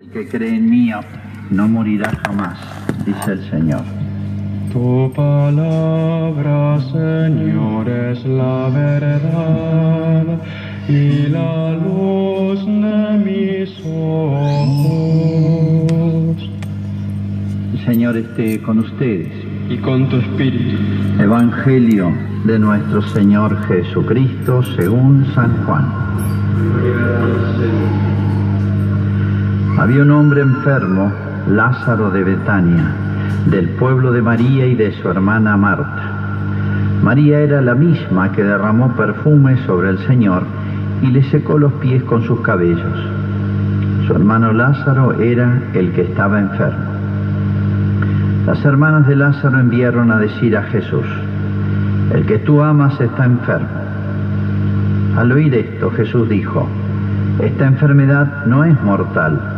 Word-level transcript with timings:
El 0.00 0.08
que 0.12 0.26
cree 0.26 0.56
en 0.56 0.70
mí 0.70 0.90
no 1.50 1.68
morirá 1.68 2.10
jamás, 2.24 2.58
dice 3.04 3.32
el 3.32 3.50
Señor. 3.50 3.82
Tu 4.72 5.12
palabra, 5.14 6.80
Señor, 6.90 7.86
es 7.86 8.24
la 8.24 8.70
verdad 8.70 10.40
y 10.88 11.26
la 11.28 11.72
luz 11.72 12.64
de 12.64 13.18
mis 13.26 13.78
ojos. 13.84 14.88
El 17.74 17.84
Señor 17.84 18.16
esté 18.16 18.62
con 18.62 18.78
ustedes. 18.78 19.28
Y 19.68 19.76
con 19.76 20.08
tu 20.08 20.16
espíritu. 20.16 20.78
Evangelio 21.20 22.10
de 22.46 22.58
nuestro 22.58 23.02
Señor 23.02 23.54
Jesucristo 23.68 24.62
según 24.76 25.26
San 25.34 25.62
Juan. 25.66 26.39
Había 29.80 30.02
un 30.02 30.10
hombre 30.10 30.42
enfermo, 30.42 31.10
Lázaro 31.48 32.10
de 32.10 32.22
Betania, 32.22 32.92
del 33.46 33.70
pueblo 33.70 34.12
de 34.12 34.20
María 34.20 34.66
y 34.66 34.74
de 34.74 34.92
su 34.92 35.08
hermana 35.08 35.56
Marta. 35.56 36.02
María 37.02 37.40
era 37.40 37.62
la 37.62 37.74
misma 37.74 38.30
que 38.30 38.44
derramó 38.44 38.94
perfume 38.94 39.56
sobre 39.64 39.88
el 39.88 39.98
Señor 40.06 40.42
y 41.00 41.06
le 41.06 41.22
secó 41.30 41.58
los 41.58 41.72
pies 41.72 42.02
con 42.02 42.22
sus 42.24 42.42
cabellos. 42.42 42.92
Su 44.06 44.12
hermano 44.12 44.52
Lázaro 44.52 45.18
era 45.18 45.62
el 45.72 45.92
que 45.92 46.02
estaba 46.02 46.40
enfermo. 46.40 46.84
Las 48.44 48.62
hermanas 48.62 49.06
de 49.06 49.16
Lázaro 49.16 49.60
enviaron 49.60 50.10
a 50.10 50.18
decir 50.18 50.58
a 50.58 50.62
Jesús, 50.64 51.06
el 52.12 52.26
que 52.26 52.36
tú 52.40 52.62
amas 52.62 53.00
está 53.00 53.24
enfermo. 53.24 53.80
Al 55.16 55.32
oír 55.32 55.54
esto, 55.54 55.90
Jesús 55.92 56.28
dijo, 56.28 56.68
esta 57.40 57.66
enfermedad 57.66 58.44
no 58.44 58.64
es 58.64 58.78
mortal, 58.82 59.56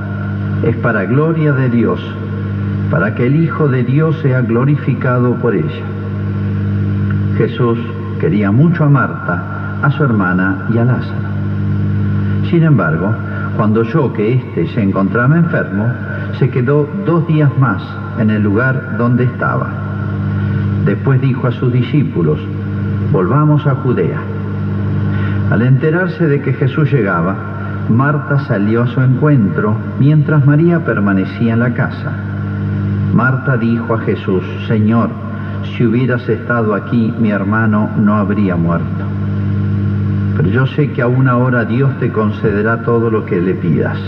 es 0.62 0.76
para 0.76 1.04
gloria 1.04 1.52
de 1.52 1.68
Dios, 1.70 2.00
para 2.90 3.14
que 3.14 3.26
el 3.26 3.36
Hijo 3.36 3.68
de 3.68 3.82
Dios 3.84 4.16
sea 4.22 4.42
glorificado 4.42 5.34
por 5.36 5.54
ella. 5.54 5.84
Jesús 7.36 7.78
quería 8.20 8.50
mucho 8.50 8.84
a 8.84 8.88
Marta, 8.88 9.78
a 9.82 9.90
su 9.90 10.04
hermana 10.04 10.68
y 10.72 10.78
a 10.78 10.84
Lázaro. 10.84 11.28
Sin 12.50 12.62
embargo, 12.62 13.12
cuando 13.56 13.80
oyó 13.80 14.12
que 14.12 14.34
éste 14.34 14.68
se 14.68 14.82
encontraba 14.82 15.36
enfermo, 15.36 15.92
se 16.38 16.50
quedó 16.50 16.88
dos 17.04 17.26
días 17.26 17.50
más 17.58 17.82
en 18.18 18.30
el 18.30 18.42
lugar 18.42 18.96
donde 18.98 19.24
estaba. 19.24 19.68
Después 20.84 21.20
dijo 21.20 21.46
a 21.46 21.52
sus 21.52 21.72
discípulos, 21.72 22.38
volvamos 23.10 23.66
a 23.66 23.74
Judea. 23.76 24.20
Al 25.50 25.62
enterarse 25.62 26.26
de 26.26 26.40
que 26.40 26.52
Jesús 26.54 26.92
llegaba, 26.92 27.51
Marta 27.88 28.38
salió 28.46 28.82
a 28.82 28.86
su 28.86 29.00
encuentro 29.00 29.76
mientras 29.98 30.46
María 30.46 30.84
permanecía 30.84 31.54
en 31.54 31.60
la 31.60 31.74
casa. 31.74 32.12
Marta 33.12 33.56
dijo 33.56 33.94
a 33.94 33.98
Jesús, 33.98 34.42
Señor, 34.66 35.10
si 35.76 35.84
hubieras 35.84 36.28
estado 36.28 36.74
aquí, 36.74 37.12
mi 37.18 37.30
hermano 37.30 37.90
no 37.96 38.14
habría 38.14 38.56
muerto. 38.56 39.04
Pero 40.36 40.48
yo 40.48 40.66
sé 40.66 40.92
que 40.92 41.02
aún 41.02 41.28
ahora 41.28 41.64
Dios 41.64 41.90
te 41.98 42.10
concederá 42.10 42.82
todo 42.82 43.10
lo 43.10 43.24
que 43.26 43.40
le 43.40 43.54
pidas. 43.54 43.98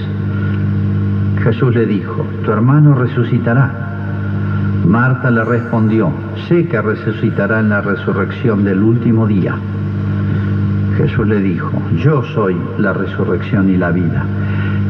Jesús 1.43 1.75
le 1.75 1.85
dijo, 1.85 2.27
tu 2.45 2.51
hermano 2.51 2.95
resucitará. 2.95 3.71
Marta 4.87 5.31
le 5.31 5.45
respondió, 5.45 6.11
sé 6.49 6.67
que 6.69 6.81
resucitará 6.81 7.61
en 7.61 7.69
la 7.71 7.81
resurrección 7.81 8.65
del 8.65 8.83
último 8.83 9.27
día. 9.27 9.57
Jesús 10.97 11.27
le 11.27 11.41
dijo, 11.41 11.71
yo 12.03 12.23
soy 12.35 12.57
la 12.79 12.93
resurrección 12.93 13.69
y 13.69 13.77
la 13.77 13.91
vida. 13.91 14.25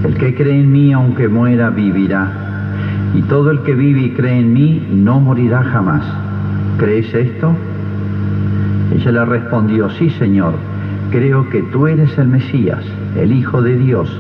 El 0.05 0.14
que 0.16 0.34
cree 0.34 0.60
en 0.60 0.70
mí, 0.70 0.92
aunque 0.92 1.28
muera, 1.28 1.70
vivirá. 1.70 2.30
Y 3.14 3.22
todo 3.22 3.50
el 3.50 3.60
que 3.60 3.74
vive 3.74 4.02
y 4.02 4.10
cree 4.10 4.41
en 4.41 4.52
mí, 4.52 4.86
no 4.92 5.19
morirá 5.20 5.62
jamás. 5.62 6.05
¿Crees 6.77 7.14
esto? 7.14 7.55
Ella 8.94 9.12
le 9.12 9.25
respondió, 9.25 9.88
sí, 9.91 10.10
Señor, 10.10 10.54
creo 11.10 11.48
que 11.48 11.62
tú 11.62 11.87
eres 11.87 12.19
el 12.19 12.28
Mesías, 12.28 12.84
el 13.16 13.32
Hijo 13.32 13.62
de 13.62 13.76
Dios, 13.78 14.10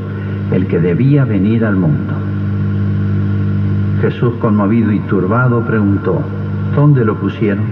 el 0.52 0.66
que 0.66 0.80
debía 0.80 1.24
venir 1.24 1.64
al 1.64 1.76
mundo. 1.76 2.14
Jesús, 4.00 4.34
conmovido 4.40 4.90
y 4.90 5.00
turbado, 5.00 5.64
preguntó, 5.66 6.22
¿dónde 6.74 7.04
lo 7.04 7.16
pusieron? 7.16 7.64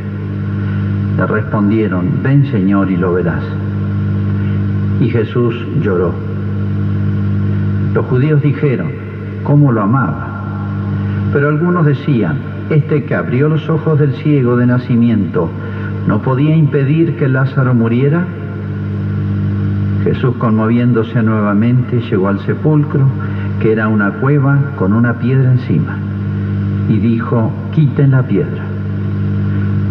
Le 1.17 1.27
respondieron, 1.27 2.23
ven 2.23 2.50
Señor 2.50 2.91
y 2.91 2.97
lo 2.97 3.15
verás. 3.15 3.44
Y 5.03 5.11
Jesús 5.11 5.55
lloró. 5.83 6.13
Los 7.93 8.07
judíos 8.07 8.41
dijeron, 8.41 8.89
¿cómo 9.43 9.73
lo 9.73 9.83
amaba? 9.83 10.29
Pero 11.33 11.49
algunos 11.49 11.85
decían, 11.85 12.37
este 12.71 13.03
que 13.05 13.15
abrió 13.17 13.49
los 13.49 13.69
ojos 13.69 13.99
del 13.99 14.12
ciego 14.15 14.57
de 14.57 14.67
nacimiento, 14.67 15.51
¿no 16.07 16.23
podía 16.23 16.55
impedir 16.55 17.17
que 17.17 17.29
Lázaro 17.29 17.75
muriera? 17.75 18.25
Jesús, 20.05 20.37
conmoviéndose 20.37 21.21
nuevamente, 21.21 22.01
llegó 22.01 22.29
al 22.29 22.39
sepulcro, 22.41 23.05
que 23.61 23.73
era 23.73 23.89
una 23.89 24.12
cueva 24.12 24.59
con 24.77 24.93
una 24.93 25.15
piedra 25.15 25.51
encima, 25.51 25.97
y 26.89 26.99
dijo, 26.99 27.51
quiten 27.73 28.12
la 28.12 28.23
piedra. 28.23 28.62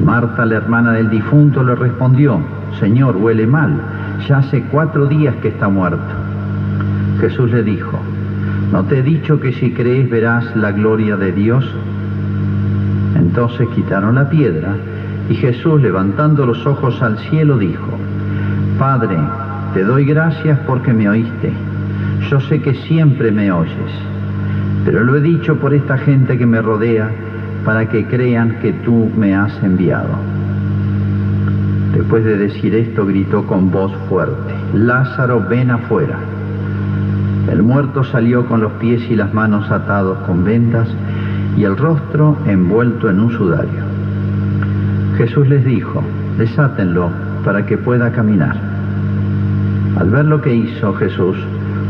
Marta, 0.06 0.46
la 0.46 0.56
hermana 0.56 0.94
del 0.94 1.10
difunto, 1.10 1.64
le 1.64 1.76
respondió, 1.76 2.40
Señor, 2.80 3.18
huele 3.18 3.46
mal, 3.46 3.80
ya 4.28 4.40
hace 4.40 4.64
cuatro 4.72 5.06
días 5.08 5.36
que 5.42 5.50
está 5.50 5.70
muerto. 5.70 6.14
Jesús 7.20 7.52
le 7.52 7.64
dijo, 7.64 8.00
¿no 8.72 8.84
te 8.86 9.00
he 9.00 9.04
dicho 9.04 9.40
que 9.40 9.54
si 9.54 9.72
crees 9.72 10.09
verás 10.09 10.56
la 10.56 10.72
gloria 10.72 11.18
de 11.18 11.32
Dios? 11.32 11.66
Entonces 13.16 13.68
quitaron 13.76 14.16
la 14.16 14.30
piedra 14.30 14.76
y 15.30 15.36
Jesús, 15.36 15.82
levantando 15.82 16.46
los 16.46 16.66
ojos 16.66 17.02
al 17.02 17.18
cielo, 17.30 17.58
dijo, 17.58 17.98
Padre, 18.78 19.18
te 19.74 19.84
doy 19.84 20.06
gracias 20.06 20.59
porque 20.68 20.94
me 20.94 21.08
oíste. 21.08 21.53
Yo 22.30 22.40
sé 22.42 22.62
que 22.62 22.74
siempre 22.74 23.32
me 23.32 23.52
oyes, 23.52 23.92
pero 24.84 25.03
lo 25.03 25.16
he 25.16 25.22
dicho 25.22 25.56
por 25.58 25.74
esta 25.74 25.98
gente 25.98 26.38
que 26.38 26.46
me 26.46 26.62
rodea 26.62 27.09
para 27.64 27.88
que 27.88 28.06
crean 28.06 28.58
que 28.62 28.74
tú 28.74 29.09
me 29.16 29.36
has 29.36 29.52
enviado. 29.64 30.31
Después 31.94 32.24
de 32.24 32.38
decir 32.38 32.74
esto, 32.74 33.06
gritó 33.06 33.46
con 33.46 33.69
voz 33.69 33.91
fuerte, 34.07 34.53
Lázaro, 34.74 35.46
ven 35.47 35.72
afuera. 35.72 36.19
El 37.52 37.63
muerto 37.63 38.03
salió 38.03 38.46
con 38.46 38.62
los 38.62 38.72
pies 38.74 39.02
y 39.09 39.16
las 39.16 39.34
manos 39.34 39.69
atados 39.69 40.19
con 40.19 40.44
vendas 40.44 40.88
y 41.57 41.63
el 41.63 41.75
rostro 41.75 42.38
envuelto 42.46 43.09
en 43.09 43.19
un 43.19 43.31
sudario. 43.31 43.84
Jesús 45.18 45.47
les 45.50 45.66
dijo, 45.66 46.02
desátenlo 46.38 47.09
para 47.44 47.66
que 47.66 47.78
pueda 47.78 48.12
caminar. 48.12 48.56
Al 50.00 50.09
ver 50.09 50.25
lo 50.25 50.41
que 50.41 50.56
hizo 50.56 50.94
Jesús, 50.94 51.35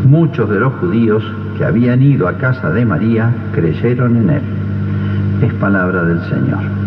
muchos 0.05 0.49
de 0.49 0.59
los 0.59 0.73
judíos 0.73 1.23
que 1.57 1.65
habían 1.65 2.01
ido 2.01 2.27
a 2.27 2.37
casa 2.37 2.71
de 2.71 2.85
María 2.85 3.33
creyeron 3.53 4.17
en 4.17 4.29
él. 4.31 4.41
Es 5.43 5.53
palabra 5.55 6.03
del 6.03 6.21
Señor. 6.21 6.80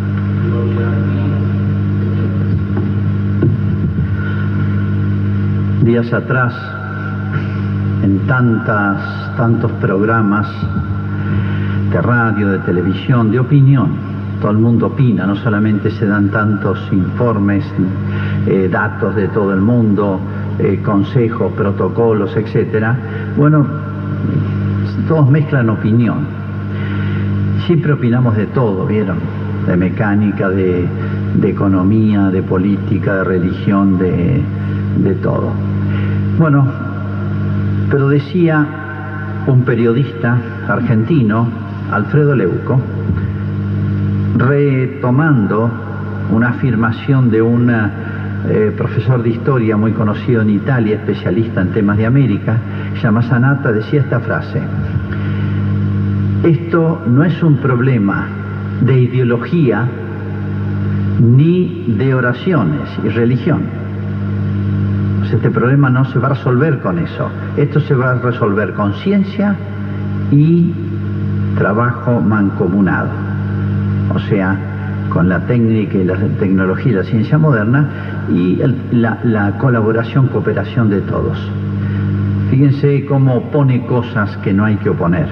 Días 5.85 6.11
atrás, 6.15 6.55
en 8.03 8.21
tantas, 8.27 9.37
tantos 9.37 9.71
programas 9.73 10.47
de 11.91 12.01
radio, 12.01 12.53
de 12.53 12.59
televisión, 12.61 13.31
de 13.31 13.39
opinión, 13.39 13.89
todo 14.41 14.53
el 14.53 14.59
mundo 14.59 14.87
opina, 14.87 15.27
no 15.27 15.37
solamente 15.37 15.91
se 15.91 16.07
dan 16.07 16.31
tantos 16.31 16.79
informes, 16.91 17.67
eh, 18.47 18.71
datos 18.73 19.15
de 19.15 19.29
todo 19.29 19.53
el 19.53 19.61
mundo, 19.61 20.21
eh, 20.59 20.81
consejos, 20.83 21.53
protocolos, 21.53 22.35
etcétera. 22.35 22.97
Bueno, 23.37 23.67
todos 25.07 25.29
mezclan 25.29 25.69
opinión. 25.69 26.21
Siempre 27.67 27.93
opinamos 27.93 28.35
de 28.37 28.47
todo, 28.47 28.87
¿vieron? 28.87 29.19
De 29.67 29.77
mecánica, 29.77 30.49
de, 30.49 30.89
de 31.35 31.51
economía, 31.51 32.31
de 32.31 32.43
política, 32.43 33.17
de 33.17 33.25
religión, 33.25 33.99
de, 33.99 34.43
de 35.03 35.15
todo. 35.17 35.51
Bueno, 36.39 36.67
pero 37.91 38.09
decía 38.09 38.67
un 39.47 39.63
periodista 39.63 40.37
argentino, 40.67 41.47
Alfredo 41.93 42.35
Leuco, 42.35 42.81
retomando 44.37 45.71
una 46.33 46.49
afirmación 46.49 47.31
de 47.31 47.41
un 47.41 47.71
eh, 47.71 48.73
profesor 48.77 49.23
de 49.23 49.31
historia 49.31 49.77
muy 49.77 49.93
conocido 49.93 50.43
en 50.43 50.51
Italia, 50.51 50.97
especialista 50.97 51.61
en 51.61 51.69
temas 51.69 51.99
de 51.99 52.07
América, 52.07 52.57
llama 53.01 53.23
Sanata, 53.23 53.71
decía 53.71 54.01
esta 54.01 54.19
frase, 54.19 54.61
esto 56.43 57.01
no 57.07 57.23
es 57.23 57.41
un 57.45 57.59
problema 57.59 58.27
de 58.81 59.03
ideología 59.03 59.87
ni 61.21 61.85
de 61.97 62.13
oraciones 62.13 62.89
y 63.05 63.09
religión. 63.09 63.84
Este 65.35 65.51
problema 65.51 65.91
no 65.91 66.05
se 66.05 66.21
va 66.21 66.29
a 66.29 66.35
resolver 66.35 66.79
con 66.79 66.97
eso. 66.97 67.29
Esto 67.57 67.81
se 67.81 67.95
va 67.95 68.13
a 68.13 68.15
resolver 68.15 68.73
con 68.75 68.95
ciencia 68.95 69.57
y 70.31 70.73
trabajo 71.59 72.21
mancomunado, 72.21 73.09
o 74.15 74.19
sea, 74.21 74.57
con 75.09 75.29
la 75.29 75.41
técnica 75.41 75.99
y 75.99 76.05
la 76.05 76.17
tecnología 76.39 76.93
y 76.93 76.95
la 76.95 77.03
ciencia 77.03 77.37
moderna 77.37 77.89
y 78.33 78.63
la, 78.93 79.19
la 79.25 79.59
colaboración, 79.59 80.29
cooperación 80.29 80.89
de 80.89 81.01
todos. 81.01 81.37
Fíjense 82.51 83.05
cómo 83.07 83.35
opone 83.35 83.85
cosas 83.87 84.37
que 84.37 84.53
no 84.53 84.65
hay 84.65 84.77
que 84.77 84.91
oponer. 84.91 85.27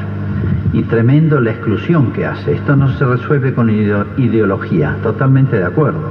Y 0.72 0.82
tremendo 0.82 1.40
la 1.40 1.52
exclusión 1.52 2.12
que 2.12 2.26
hace. 2.26 2.54
Esto 2.54 2.74
no 2.74 2.88
se 2.88 3.04
resuelve 3.04 3.54
con 3.54 3.70
ideología, 3.70 4.96
totalmente 5.02 5.58
de 5.58 5.64
acuerdo. 5.64 6.10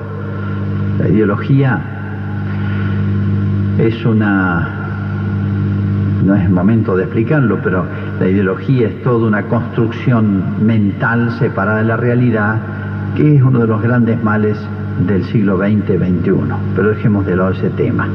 La 0.99 1.09
ideología 1.09 2.00
es 3.77 4.06
una, 4.06 4.68
no 6.25 6.35
es 6.35 6.50
momento 6.50 6.95
de 6.95 7.03
explicarlo, 7.03 7.59
pero 7.63 7.85
la 8.19 8.27
ideología 8.27 8.88
es 8.88 9.01
toda 9.03 9.27
una 9.27 9.44
construcción 9.44 10.65
mental 10.65 11.31
separada 11.39 11.79
de 11.79 11.85
la 11.85 11.97
realidad, 11.97 12.57
que 13.15 13.38
es 13.38 13.41
uno 13.41 13.59
de 13.59 13.68
los 13.68 13.81
grandes 13.81 14.21
males 14.23 14.57
del 15.07 15.23
siglo 15.25 15.57
XX-XXI. 15.57 16.33
Pero 16.75 16.89
dejemos 16.89 17.25
de 17.25 17.35
lado 17.35 17.51
ese 17.51 17.69
tema. 17.71 18.07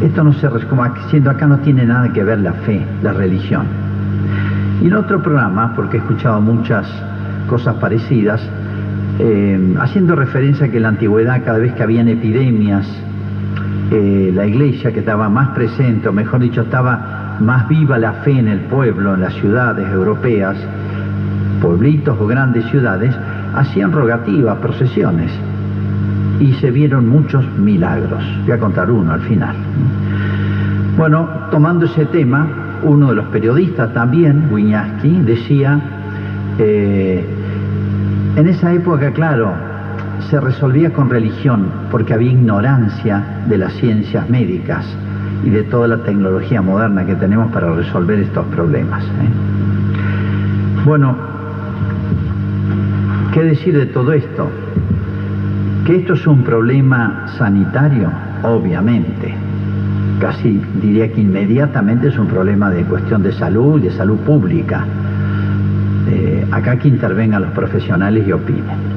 Esto 0.00 0.22
no 0.22 0.32
se 0.32 0.48
como 0.66 0.84
siendo 1.10 1.30
acá 1.30 1.46
no 1.46 1.58
tiene 1.58 1.84
nada 1.84 2.12
que 2.12 2.22
ver 2.22 2.40
la 2.40 2.52
fe, 2.52 2.84
la 3.02 3.12
religión. 3.12 3.66
Y 4.80 4.86
en 4.86 4.94
otro 4.94 5.22
programa, 5.22 5.74
porque 5.74 5.96
he 5.96 6.00
escuchado 6.00 6.40
muchas 6.40 6.86
cosas 7.48 7.74
parecidas, 7.76 8.40
eh, 9.18 9.74
haciendo 9.80 10.14
referencia 10.14 10.66
a 10.66 10.68
que 10.68 10.76
en 10.76 10.84
la 10.84 10.90
antigüedad 10.90 11.42
cada 11.44 11.58
vez 11.58 11.72
que 11.72 11.82
habían 11.82 12.08
epidemias, 12.08 12.86
eh, 13.90 14.30
la 14.34 14.46
iglesia 14.46 14.92
que 14.92 15.00
estaba 15.00 15.28
más 15.28 15.48
presente, 15.50 16.08
o 16.08 16.12
mejor 16.12 16.40
dicho, 16.40 16.62
estaba 16.62 17.36
más 17.40 17.68
viva 17.68 17.98
la 17.98 18.12
fe 18.24 18.38
en 18.38 18.48
el 18.48 18.60
pueblo, 18.60 19.14
en 19.14 19.22
las 19.22 19.34
ciudades 19.34 19.88
europeas, 19.90 20.56
pueblitos 21.62 22.18
o 22.20 22.26
grandes 22.26 22.64
ciudades, 22.66 23.14
hacían 23.54 23.92
rogativas, 23.92 24.58
procesiones 24.58 25.32
y 26.40 26.52
se 26.54 26.70
vieron 26.70 27.08
muchos 27.08 27.44
milagros. 27.58 28.22
Voy 28.42 28.52
a 28.52 28.58
contar 28.58 28.90
uno 28.90 29.12
al 29.12 29.20
final. 29.22 29.56
Bueno, 30.96 31.28
tomando 31.50 31.86
ese 31.86 32.06
tema, 32.06 32.46
uno 32.82 33.08
de 33.08 33.16
los 33.16 33.26
periodistas 33.26 33.92
también, 33.92 34.48
Wiñaski, 34.50 35.20
decía, 35.20 35.80
eh, 36.58 37.24
en 38.36 38.46
esa 38.46 38.72
época, 38.72 39.12
claro, 39.12 39.67
se 40.30 40.40
resolvía 40.40 40.92
con 40.92 41.08
religión 41.08 41.68
porque 41.90 42.14
había 42.14 42.32
ignorancia 42.32 43.42
de 43.48 43.58
las 43.58 43.72
ciencias 43.74 44.28
médicas 44.28 44.84
y 45.44 45.50
de 45.50 45.62
toda 45.64 45.88
la 45.88 45.98
tecnología 45.98 46.60
moderna 46.60 47.06
que 47.06 47.14
tenemos 47.14 47.50
para 47.52 47.72
resolver 47.72 48.18
estos 48.18 48.44
problemas. 48.46 49.02
¿eh? 49.04 50.84
Bueno, 50.84 51.16
¿qué 53.32 53.42
decir 53.44 53.76
de 53.76 53.86
todo 53.86 54.12
esto? 54.12 54.50
Que 55.86 55.96
esto 55.96 56.14
es 56.14 56.26
un 56.26 56.42
problema 56.42 57.26
sanitario, 57.38 58.10
obviamente. 58.42 59.34
Casi 60.20 60.60
diría 60.82 61.12
que 61.12 61.20
inmediatamente 61.20 62.08
es 62.08 62.18
un 62.18 62.26
problema 62.26 62.70
de 62.70 62.82
cuestión 62.82 63.22
de 63.22 63.32
salud, 63.32 63.80
de 63.80 63.90
salud 63.92 64.18
pública. 64.18 64.84
Eh, 66.10 66.46
acá 66.50 66.76
que 66.78 66.88
intervengan 66.88 67.42
los 67.42 67.52
profesionales 67.52 68.26
y 68.26 68.32
opinen. 68.32 68.87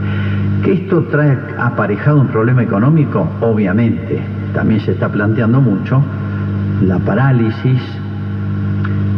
Que 0.64 0.74
esto 0.74 1.04
trae 1.04 1.38
aparejado 1.58 2.22
un 2.22 2.28
problema 2.28 2.64
económico, 2.64 3.28
obviamente. 3.42 4.22
También 4.54 4.80
se 4.82 4.92
está 4.92 5.10
planteando 5.10 5.60
mucho 5.60 6.02
la 6.82 7.00
parálisis 7.00 7.82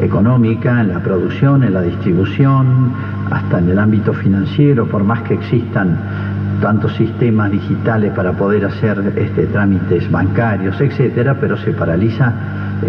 económica 0.01 0.81
en 0.81 0.89
la 0.89 0.99
producción, 0.99 1.63
en 1.63 1.73
la 1.73 1.81
distribución, 1.81 2.91
hasta 3.29 3.59
en 3.59 3.69
el 3.69 3.79
ámbito 3.79 4.13
financiero, 4.13 4.85
por 4.87 5.03
más 5.03 5.21
que 5.23 5.33
existan 5.33 5.97
tantos 6.61 6.95
sistemas 6.95 7.51
digitales 7.51 8.13
para 8.13 8.31
poder 8.31 8.65
hacer 8.65 9.13
este, 9.17 9.47
trámites 9.47 10.09
bancarios, 10.09 10.79
etcétera, 10.79 11.35
pero 11.39 11.57
se 11.57 11.71
paraliza 11.73 12.33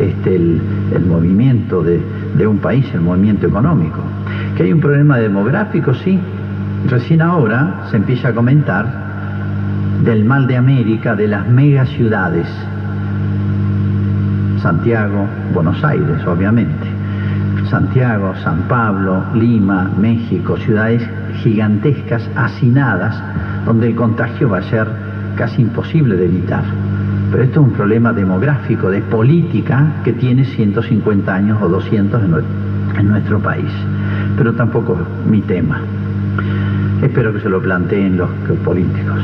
este, 0.00 0.36
el, 0.36 1.04
movimiento 1.06 1.82
de, 1.82 2.00
de, 2.36 2.46
un 2.46 2.58
país, 2.58 2.86
el 2.94 3.00
movimiento 3.00 3.46
económico. 3.46 3.98
Que 4.56 4.64
hay 4.64 4.72
un 4.72 4.80
problema 4.80 5.18
demográfico, 5.18 5.92
sí. 5.94 6.20
Recién 6.88 7.22
ahora 7.22 7.86
se 7.90 7.96
empieza 7.96 8.28
a 8.28 8.34
comentar 8.34 8.86
del 10.04 10.25
mal 10.25 10.46
de 10.46 10.56
América, 10.56 11.14
de 11.14 11.28
las 11.28 11.48
megaciudades. 11.48 12.46
Santiago, 14.60 15.26
Buenos 15.54 15.82
Aires, 15.82 16.26
obviamente. 16.26 16.86
Santiago, 17.70 18.34
San 18.44 18.69
Pablo, 18.69 19.25
Lima, 19.34 19.90
México, 19.98 20.58
ciudades 20.58 21.02
gigantescas, 21.42 22.28
hacinadas, 22.36 23.16
donde 23.64 23.88
el 23.88 23.94
contagio 23.94 24.50
va 24.50 24.58
a 24.58 24.62
ser 24.62 24.86
casi 25.36 25.62
imposible 25.62 26.16
de 26.16 26.26
evitar. 26.26 26.64
Pero 27.31 27.44
esto 27.44 27.60
es 27.60 27.66
un 27.66 27.72
problema 27.72 28.12
demográfico, 28.12 28.90
de 28.90 29.00
política, 29.00 29.86
que 30.04 30.12
tiene 30.12 30.44
150 30.44 31.34
años 31.34 31.58
o 31.62 31.69
200 31.69 32.22
en 32.98 33.08
nuestro 33.08 33.40
país. 33.40 33.72
Pero 34.36 34.52
tampoco 34.52 34.98
es 35.00 35.31
mi 35.31 35.40
tema. 35.40 35.81
Espero 37.04 37.34
que 37.34 37.40
se 37.40 37.50
lo 37.50 37.60
planteen 37.60 38.16
los 38.16 38.30
políticos. 38.64 39.20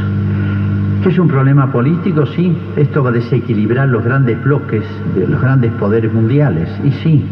¿Qué 1.02 1.08
es 1.08 1.18
un 1.18 1.28
problema 1.28 1.72
político? 1.72 2.26
Sí, 2.26 2.54
esto 2.76 3.02
va 3.02 3.08
a 3.08 3.12
desequilibrar 3.14 3.88
los 3.88 4.04
grandes 4.04 4.42
bloques 4.44 4.84
de 5.14 5.26
los 5.26 5.40
grandes 5.40 5.72
poderes 5.72 6.12
mundiales. 6.12 6.68
Y 6.84 6.90
sí, 7.02 7.24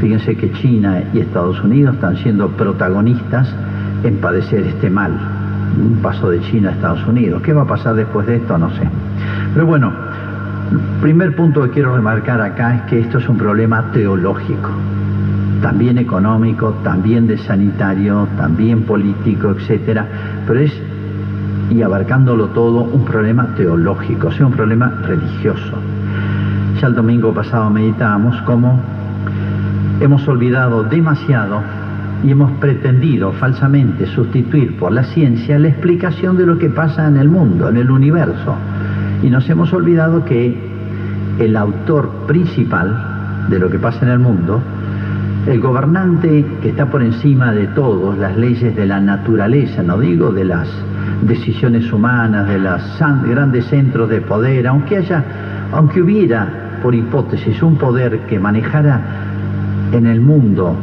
fíjense 0.00 0.36
que 0.36 0.52
China 0.52 1.02
y 1.14 1.20
Estados 1.20 1.62
Unidos 1.64 1.94
están 1.94 2.16
siendo 2.18 2.48
protagonistas 2.50 3.52
en 4.04 4.16
padecer 4.18 4.66
este 4.66 4.90
mal 4.90 5.18
un 5.78 6.00
paso 6.02 6.30
de 6.30 6.40
China 6.42 6.70
a 6.70 6.72
Estados 6.72 7.06
Unidos. 7.06 7.40
¿Qué 7.42 7.52
va 7.52 7.62
a 7.62 7.66
pasar 7.66 7.94
después 7.94 8.26
de 8.26 8.36
esto? 8.36 8.58
No 8.58 8.70
sé. 8.70 8.82
Pero 9.54 9.66
bueno, 9.66 9.92
el 10.72 10.78
primer 11.00 11.34
punto 11.34 11.62
que 11.62 11.70
quiero 11.70 11.94
remarcar 11.94 12.40
acá 12.40 12.76
es 12.76 12.82
que 12.82 13.00
esto 13.00 13.18
es 13.18 13.28
un 13.28 13.38
problema 13.38 13.90
teológico, 13.92 14.70
también 15.60 15.98
económico, 15.98 16.74
también 16.82 17.26
de 17.26 17.38
sanitario, 17.38 18.26
también 18.36 18.82
político, 18.82 19.50
etcétera, 19.50 20.06
pero 20.46 20.60
es 20.60 20.72
y 21.70 21.82
abarcándolo 21.82 22.48
todo 22.48 22.82
un 22.82 23.04
problema 23.04 23.54
teológico, 23.56 24.28
o 24.28 24.32
sea, 24.32 24.46
un 24.46 24.52
problema 24.52 24.92
religioso. 25.04 25.78
Ya 26.80 26.88
el 26.88 26.94
domingo 26.94 27.32
pasado 27.32 27.70
meditábamos 27.70 28.36
cómo 28.42 28.80
hemos 30.00 30.26
olvidado 30.26 30.82
demasiado 30.82 31.60
y 32.24 32.30
hemos 32.32 32.50
pretendido 32.52 33.32
falsamente 33.32 34.06
sustituir 34.06 34.76
por 34.78 34.92
la 34.92 35.04
ciencia 35.04 35.58
la 35.58 35.68
explicación 35.68 36.36
de 36.36 36.46
lo 36.46 36.58
que 36.58 36.68
pasa 36.70 37.06
en 37.06 37.16
el 37.16 37.28
mundo, 37.28 37.68
en 37.68 37.76
el 37.76 37.90
universo. 37.90 38.56
Y 39.22 39.30
nos 39.30 39.48
hemos 39.48 39.72
olvidado 39.72 40.24
que 40.24 40.70
el 41.38 41.56
autor 41.56 42.10
principal 42.26 43.46
de 43.48 43.58
lo 43.58 43.70
que 43.70 43.78
pasa 43.78 44.04
en 44.04 44.12
el 44.12 44.18
mundo, 44.18 44.60
el 45.46 45.60
gobernante 45.60 46.44
que 46.60 46.70
está 46.70 46.86
por 46.86 47.02
encima 47.02 47.52
de 47.52 47.68
todos, 47.68 48.18
las 48.18 48.36
leyes 48.36 48.76
de 48.76 48.86
la 48.86 49.00
naturaleza, 49.00 49.82
no 49.82 49.98
digo 49.98 50.32
de 50.32 50.44
las 50.44 50.68
decisiones 51.22 51.90
humanas, 51.92 52.46
de 52.46 52.58
los 52.58 52.82
grandes 53.26 53.64
centros 53.66 54.08
de 54.10 54.20
poder, 54.20 54.66
aunque 54.66 54.98
haya, 54.98 55.24
aunque 55.72 56.02
hubiera, 56.02 56.78
por 56.82 56.94
hipótesis, 56.94 57.62
un 57.62 57.76
poder 57.76 58.20
que 58.20 58.38
manejara 58.38 59.00
en 59.92 60.06
el 60.06 60.20
mundo 60.20 60.76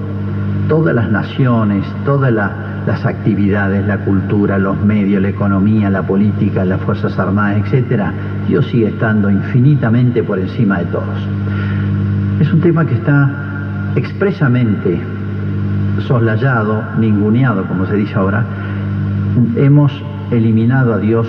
todas 0.68 0.94
las 0.94 1.10
naciones, 1.10 1.86
todas 2.04 2.34
las 2.34 3.06
actividades, 3.06 3.86
la 3.86 4.00
cultura, 4.00 4.58
los 4.58 4.82
medios, 4.84 5.22
la 5.22 5.30
economía, 5.30 5.90
la 5.90 6.02
política, 6.02 6.66
las 6.66 6.82
Fuerzas 6.82 7.18
Armadas, 7.18 7.64
etcétera, 7.66 8.12
Dios 8.48 8.66
sigue 8.68 8.88
estando 8.88 9.30
infinitamente 9.30 10.24
por 10.24 10.40
encima 10.40 10.80
de 10.80 10.86
todos. 10.86 11.28
Es 12.40 12.52
un 12.52 12.60
tema 12.60 12.86
que 12.86 12.96
está 12.96 13.47
expresamente 13.98 15.00
soslayado, 16.08 16.84
ninguneado, 17.00 17.66
como 17.66 17.86
se 17.88 17.96
dice 17.96 18.14
ahora. 18.14 18.46
Hemos 19.56 19.92
eliminado 20.32 20.94
a 20.94 21.00
Dios 21.00 21.28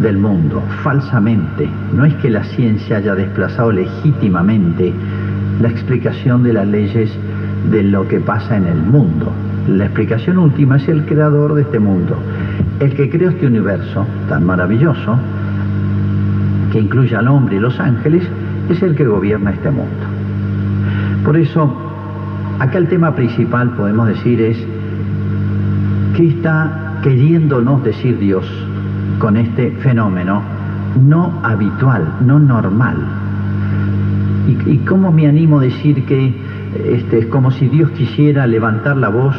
del 0.00 0.16
mundo, 0.16 0.62
falsamente. 0.82 1.68
No 1.94 2.04
es 2.04 2.14
que 2.14 2.30
la 2.30 2.44
ciencia 2.44 2.96
haya 2.96 3.14
desplazado 3.14 3.72
legítimamente 3.72 4.92
la 5.60 5.68
explicación 5.68 6.42
de 6.42 6.52
las 6.52 6.66
leyes 6.66 7.10
de 7.70 7.82
lo 7.82 8.08
que 8.08 8.20
pasa 8.20 8.56
en 8.56 8.66
el 8.66 8.78
mundo. 8.78 9.30
La 9.68 9.84
explicación 9.84 10.38
última 10.38 10.76
es 10.76 10.88
el 10.88 11.04
creador 11.04 11.54
de 11.54 11.62
este 11.62 11.78
mundo, 11.78 12.16
el 12.80 12.94
que 12.94 13.10
creó 13.10 13.30
este 13.30 13.46
universo 13.46 14.06
tan 14.28 14.46
maravilloso, 14.46 15.18
que 16.72 16.80
incluye 16.80 17.14
al 17.14 17.28
hombre 17.28 17.56
y 17.56 17.60
los 17.60 17.78
ángeles, 17.78 18.22
es 18.70 18.82
el 18.82 18.94
que 18.94 19.04
gobierna 19.04 19.50
este 19.50 19.70
mundo. 19.70 20.06
Por 21.24 21.36
eso, 21.36 21.87
acá 22.58 22.78
el 22.78 22.88
tema 22.88 23.14
principal, 23.14 23.70
podemos 23.70 24.08
decir, 24.08 24.40
es 24.40 24.56
qué 26.16 26.28
está 26.28 26.98
queriéndonos 27.02 27.84
decir 27.84 28.18
Dios 28.18 28.44
con 29.18 29.36
este 29.36 29.70
fenómeno 29.82 30.42
no 31.00 31.40
habitual, 31.42 32.04
no 32.24 32.38
normal. 32.38 32.96
¿Y, 34.66 34.78
cómo 34.78 35.12
me 35.12 35.28
animo 35.28 35.58
a 35.58 35.62
decir 35.62 36.04
que 36.06 36.34
este, 36.92 37.18
es 37.18 37.26
como 37.26 37.50
si 37.50 37.68
Dios 37.68 37.90
quisiera 37.90 38.46
levantar 38.46 38.96
la 38.96 39.10
voz 39.10 39.36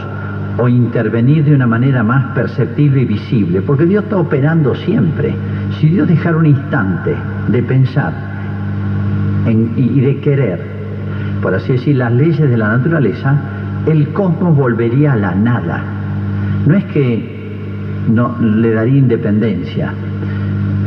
o 0.57 0.67
intervenir 0.67 1.43
de 1.45 1.55
una 1.55 1.65
manera 1.65 2.03
más 2.03 2.33
perceptible 2.35 3.01
y 3.01 3.05
visible, 3.05 3.61
porque 3.61 3.85
Dios 3.85 4.03
está 4.03 4.17
operando 4.17 4.75
siempre. 4.75 5.33
Si 5.79 5.89
Dios 5.89 6.07
dejara 6.07 6.37
un 6.37 6.45
instante 6.45 7.15
de 7.47 7.63
pensar 7.63 8.13
y 9.47 9.99
de 10.01 10.19
querer, 10.19 10.78
por 11.41 11.53
así 11.53 11.73
decir, 11.73 11.95
las 11.95 12.11
leyes 12.11 12.49
de 12.49 12.57
la 12.57 12.69
naturaleza, 12.69 13.35
el 13.85 14.09
cosmos 14.09 14.55
volvería 14.55 15.13
a 15.13 15.15
la 15.15 15.35
nada. 15.35 15.81
No 16.65 16.75
es 16.75 16.83
que 16.85 17.39
no 18.13 18.35
le 18.41 18.71
daría 18.71 18.97
independencia 18.97 19.93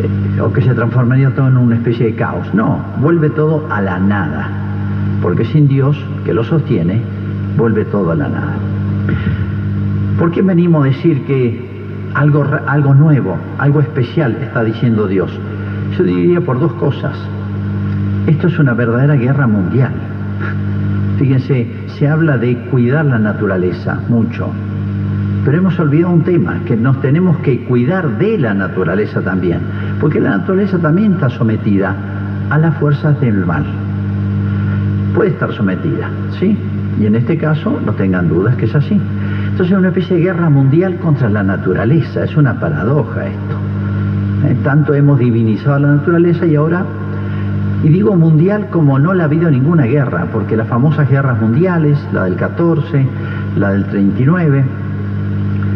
eh, 0.02 0.40
o 0.40 0.52
que 0.52 0.62
se 0.62 0.74
transformaría 0.74 1.30
todo 1.30 1.48
en 1.48 1.56
una 1.56 1.76
especie 1.76 2.06
de 2.06 2.14
caos. 2.14 2.52
No, 2.54 2.78
vuelve 3.00 3.30
todo 3.30 3.66
a 3.70 3.80
la 3.80 3.98
nada, 3.98 4.48
porque 5.22 5.44
sin 5.44 5.68
Dios 5.68 5.96
que 6.24 6.34
lo 6.34 6.44
sostiene, 6.44 7.00
vuelve 7.56 7.84
todo 7.86 8.12
a 8.12 8.14
la 8.14 8.28
nada. 8.28 8.54
¿Por 10.18 10.30
qué 10.30 10.42
venimos 10.42 10.84
a 10.84 10.88
decir 10.88 11.24
que 11.24 11.72
algo, 12.14 12.44
algo 12.66 12.94
nuevo, 12.94 13.36
algo 13.58 13.80
especial 13.80 14.36
está 14.42 14.62
diciendo 14.62 15.06
Dios? 15.06 15.30
Yo 15.96 16.04
diría 16.04 16.40
por 16.40 16.60
dos 16.60 16.72
cosas. 16.74 17.16
Esto 18.26 18.46
es 18.46 18.58
una 18.58 18.74
verdadera 18.74 19.14
guerra 19.14 19.46
mundial. 19.46 19.92
Fíjense, 21.18 21.66
se 21.86 22.08
habla 22.08 22.38
de 22.38 22.56
cuidar 22.70 23.04
la 23.04 23.18
naturaleza 23.18 24.00
mucho, 24.08 24.48
pero 25.44 25.58
hemos 25.58 25.78
olvidado 25.78 26.12
un 26.12 26.22
tema, 26.22 26.60
que 26.66 26.76
nos 26.76 27.00
tenemos 27.00 27.36
que 27.38 27.64
cuidar 27.64 28.18
de 28.18 28.38
la 28.38 28.54
naturaleza 28.54 29.20
también, 29.20 29.60
porque 30.00 30.20
la 30.20 30.38
naturaleza 30.38 30.78
también 30.78 31.14
está 31.14 31.28
sometida 31.28 31.94
a 32.50 32.58
las 32.58 32.76
fuerzas 32.76 33.20
del 33.20 33.44
mal. 33.46 33.64
Puede 35.14 35.30
estar 35.30 35.52
sometida, 35.52 36.08
¿sí? 36.38 36.56
Y 37.00 37.06
en 37.06 37.14
este 37.16 37.36
caso, 37.36 37.80
no 37.84 37.92
tengan 37.92 38.28
dudas 38.28 38.56
que 38.56 38.66
es 38.66 38.74
así. 38.74 39.00
Entonces 39.52 39.72
es 39.72 39.78
una 39.78 39.88
especie 39.88 40.16
de 40.16 40.22
guerra 40.22 40.48
mundial 40.48 40.96
contra 40.96 41.28
la 41.28 41.42
naturaleza, 41.42 42.24
es 42.24 42.36
una 42.36 42.58
paradoja 42.58 43.26
esto. 43.26 43.56
¿Eh? 44.46 44.56
Tanto 44.62 44.94
hemos 44.94 45.18
divinizado 45.18 45.78
la 45.78 45.96
naturaleza 45.96 46.46
y 46.46 46.54
ahora, 46.54 46.84
y 47.82 47.88
digo 47.88 48.14
mundial 48.14 48.68
como 48.70 48.98
no 48.98 49.12
la 49.12 49.24
ha 49.24 49.26
habido 49.26 49.50
ninguna 49.50 49.84
guerra, 49.84 50.26
porque 50.32 50.56
las 50.56 50.68
famosas 50.68 51.10
guerras 51.10 51.40
mundiales, 51.40 51.98
la 52.12 52.24
del 52.24 52.36
14, 52.36 53.06
la 53.56 53.70
del 53.70 53.84
39, 53.86 54.64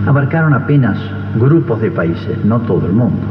abarcaron 0.07 0.55
apenas 0.55 0.99
grupos 1.37 1.81
de 1.81 1.91
países, 1.91 2.45
no 2.45 2.61
todo 2.61 2.87
el 2.87 2.93
mundo. 2.93 3.27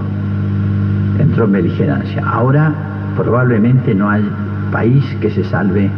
Entró 1.20 1.46
en 1.46 1.54
beligerancia. 1.54 2.22
Ahora 2.28 2.74
probablemente 3.16 3.96
no 3.96 4.10
hay 4.10 4.30
país 4.72 5.06
que 5.22 5.32
se 5.32 5.46
salve 5.46 5.90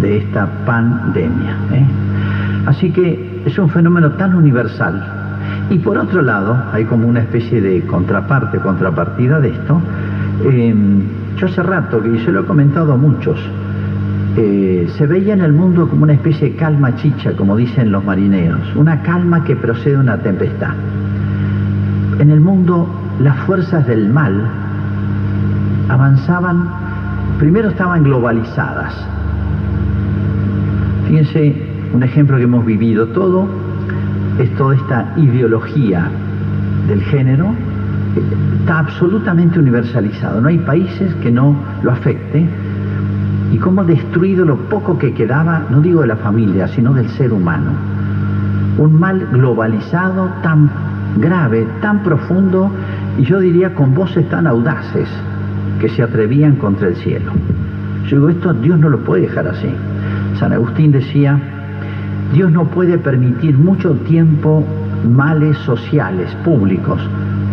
de 0.00 0.18
esta 0.18 0.46
pandemia. 0.66 1.56
¿eh? 1.72 1.86
Así 2.66 2.90
que 2.90 3.42
es 3.46 3.58
un 3.58 3.70
fenómeno 3.70 4.12
tan 4.12 4.34
universal. 4.34 5.02
Y 5.70 5.78
por 5.78 5.96
otro 5.96 6.20
lado, 6.20 6.56
hay 6.72 6.84
como 6.84 7.08
una 7.08 7.20
especie 7.20 7.62
de 7.62 7.80
contraparte, 7.86 8.58
contrapartida 8.58 9.40
de 9.40 9.48
esto. 9.50 9.80
Em, 10.44 11.02
yo 11.36 11.46
hace 11.46 11.62
rato, 11.62 12.02
y 12.04 12.18
se 12.24 12.32
lo 12.32 12.40
he 12.40 12.44
comentado 12.44 12.92
a 12.92 12.96
muchos, 12.96 13.38
eh, 14.36 14.88
se 14.96 15.06
veía 15.06 15.34
en 15.34 15.42
el 15.42 15.52
mundo 15.52 15.88
como 15.88 16.02
una 16.02 16.14
especie 16.14 16.50
de 16.50 16.56
calma 16.56 16.96
chicha, 16.96 17.32
como 17.32 17.56
dicen 17.56 17.90
los 17.90 18.04
marineros, 18.04 18.74
una 18.74 19.02
calma 19.02 19.44
que 19.44 19.56
procede 19.56 19.92
de 19.92 20.00
una 20.00 20.18
tempestad. 20.18 20.74
En 22.18 22.30
el 22.30 22.40
mundo 22.40 22.88
las 23.20 23.36
fuerzas 23.40 23.86
del 23.86 24.08
mal 24.08 24.46
avanzaban, 25.88 26.68
primero 27.38 27.68
estaban 27.68 28.02
globalizadas. 28.02 28.94
Fíjense, 31.08 31.54
un 31.92 32.02
ejemplo 32.02 32.36
que 32.36 32.44
hemos 32.44 32.64
vivido 32.64 33.06
todo 33.08 33.48
es 34.38 34.54
toda 34.56 34.74
esta 34.74 35.12
ideología 35.16 36.10
del 36.88 37.02
género, 37.02 37.54
está 38.60 38.78
absolutamente 38.78 39.58
universalizado, 39.58 40.40
no 40.40 40.48
hay 40.48 40.58
países 40.58 41.14
que 41.16 41.30
no 41.30 41.56
lo 41.82 41.92
afecte 41.92 42.46
y 43.52 43.58
cómo 43.58 43.82
ha 43.82 43.84
destruido 43.84 44.44
lo 44.44 44.56
poco 44.68 44.98
que 44.98 45.12
quedaba, 45.14 45.62
no 45.70 45.80
digo 45.80 46.00
de 46.00 46.08
la 46.08 46.16
familia, 46.16 46.68
sino 46.68 46.92
del 46.94 47.08
ser 47.10 47.32
humano. 47.32 47.70
Un 48.78 48.98
mal 48.98 49.28
globalizado 49.32 50.28
tan 50.42 50.68
grave, 51.18 51.66
tan 51.80 52.02
profundo, 52.02 52.70
y 53.18 53.22
yo 53.22 53.40
diría 53.40 53.74
con 53.74 53.94
voces 53.94 54.28
tan 54.28 54.46
audaces 54.46 55.08
que 55.80 55.88
se 55.88 56.02
atrevían 56.02 56.56
contra 56.56 56.88
el 56.88 56.96
cielo. 56.96 57.32
Yo 58.08 58.16
digo, 58.16 58.28
esto 58.28 58.52
Dios 58.54 58.78
no 58.78 58.88
lo 58.88 58.98
puede 59.00 59.22
dejar 59.22 59.46
así. 59.48 59.70
San 60.38 60.52
Agustín 60.52 60.92
decía, 60.92 61.38
Dios 62.32 62.50
no 62.50 62.64
puede 62.64 62.98
permitir 62.98 63.56
mucho 63.56 63.92
tiempo 63.94 64.64
males 65.08 65.56
sociales, 65.58 66.34
públicos, 66.44 67.00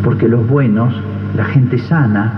porque 0.04 0.28
los 0.28 0.48
buenos, 0.48 0.94
la 1.36 1.46
gente 1.46 1.78
sana, 1.80 2.32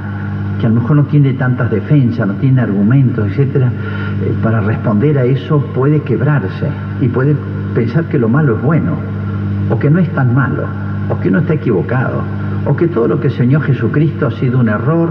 que 0.59 0.67
a 0.67 0.69
lo 0.69 0.75
mejor 0.75 0.97
no 0.97 1.03
tiene 1.05 1.33
tantas 1.33 1.69
defensas, 1.71 2.27
no 2.27 2.35
tiene 2.35 2.61
argumentos, 2.61 3.27
etcétera, 3.27 3.67
eh, 3.67 4.33
para 4.41 4.61
responder 4.61 5.17
a 5.17 5.25
eso 5.25 5.59
puede 5.73 6.01
quebrarse 6.01 6.67
y 7.01 7.07
puede 7.07 7.35
pensar 7.73 8.05
que 8.05 8.17
lo 8.17 8.29
malo 8.29 8.55
es 8.55 8.61
bueno, 8.61 8.93
o 9.69 9.79
que 9.79 9.89
no 9.89 9.99
es 9.99 10.09
tan 10.13 10.33
malo, 10.33 10.63
o 11.09 11.19
que 11.19 11.29
no 11.29 11.39
está 11.39 11.55
equivocado, 11.55 12.21
o 12.65 12.75
que 12.75 12.87
todo 12.87 13.07
lo 13.07 13.19
que 13.19 13.27
enseñó 13.27 13.59
Jesucristo 13.59 14.27
ha 14.27 14.31
sido 14.31 14.59
un 14.59 14.69
error, 14.69 15.09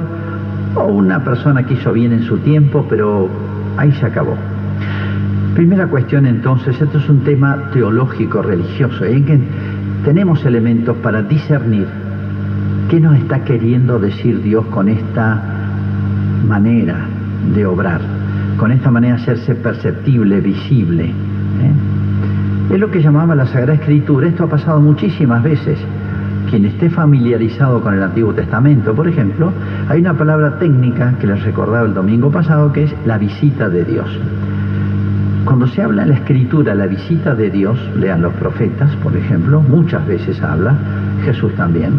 o 0.77 0.85
una 0.85 1.23
persona 1.23 1.65
que 1.65 1.75
hizo 1.75 1.93
bien 1.93 2.13
en 2.13 2.23
su 2.23 2.39
tiempo, 2.39 2.87
pero 2.89 3.29
ahí 3.77 3.93
se 3.93 4.07
acabó. 4.07 4.37
Primera 5.55 5.87
cuestión 5.87 6.27
entonces, 6.27 6.81
esto 6.81 6.99
es 6.99 7.09
un 7.09 7.21
tema 7.21 7.71
teológico, 7.73 8.43
religioso, 8.43 9.05
en 9.05 9.25
que 9.25 9.39
tenemos 10.05 10.45
elementos 10.45 10.97
para 10.97 11.23
discernir 11.23 11.87
¿Qué 12.95 13.01
nos 13.01 13.17
está 13.17 13.43
queriendo 13.43 13.99
decir 13.99 14.41
Dios 14.41 14.65
con 14.67 14.89
esta 14.89 15.43
manera 16.47 17.09
de 17.53 17.67
obrar? 17.67 18.01
Con 18.57 18.71
esta 18.71 18.89
manera 18.89 19.17
de 19.17 19.23
hacerse 19.23 19.57
perceptible, 19.57 20.41
visible. 20.41 21.07
¿eh? 21.07 22.73
Es 22.73 22.79
lo 22.79 22.93
que 22.93 23.03
llamaba 23.03 23.35
la 23.35 23.47
Sagrada 23.47 23.75
Escritura. 23.75 24.29
Esto 24.29 24.45
ha 24.45 24.49
pasado 24.49 24.79
muchísimas 24.79 25.43
veces. 25.43 25.77
Quien 26.49 26.67
esté 26.67 26.89
familiarizado 26.89 27.81
con 27.81 27.95
el 27.95 28.03
Antiguo 28.05 28.33
Testamento, 28.33 28.95
por 28.95 29.09
ejemplo, 29.09 29.51
hay 29.89 30.01
una 30.01 30.15
palabra 30.15 30.61
técnica 30.61 31.15
que 31.21 31.27
les 31.27 31.43
recordaba 31.43 31.89
el 31.89 31.95
domingo 31.95 32.31
pasado 32.31 32.73
que 32.73 32.85
es 32.85 32.95
la 33.05 33.19
visita 33.19 33.69
de 33.69 33.85
Dios. 33.85 34.21
Cuando 35.45 35.67
se 35.67 35.83
habla 35.83 36.05
en 36.05 36.11
la 36.11 36.15
escritura 36.15 36.77
la 36.77 36.87
visita 36.87 37.35
de 37.35 37.51
Dios, 37.51 37.77
lean 37.97 38.23
los 38.23 38.33
profetas, 38.35 38.95
por 39.03 39.17
ejemplo, 39.17 39.61
muchas 39.61 40.07
veces 40.07 40.41
habla, 40.41 40.77
Jesús 41.25 41.53
también, 41.55 41.93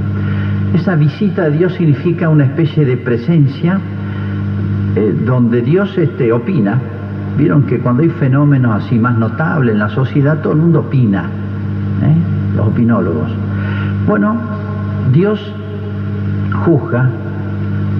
esa 0.73 0.95
visita 0.95 1.43
a 1.43 1.49
Dios 1.49 1.73
significa 1.73 2.29
una 2.29 2.45
especie 2.45 2.85
de 2.85 2.97
presencia 2.97 3.79
eh, 4.95 5.15
donde 5.25 5.61
Dios 5.61 5.97
este, 5.97 6.31
opina. 6.31 6.79
Vieron 7.37 7.63
que 7.63 7.79
cuando 7.79 8.03
hay 8.03 8.09
fenómenos 8.09 8.83
así 8.83 8.97
más 8.97 9.17
notables 9.17 9.73
en 9.73 9.79
la 9.79 9.89
sociedad, 9.89 10.41
todo 10.41 10.53
el 10.53 10.59
mundo 10.59 10.79
opina, 10.81 11.23
¿eh? 12.01 12.55
los 12.55 12.67
opinólogos. 12.67 13.29
Bueno, 14.07 14.37
Dios 15.11 15.39
juzga, 16.65 17.09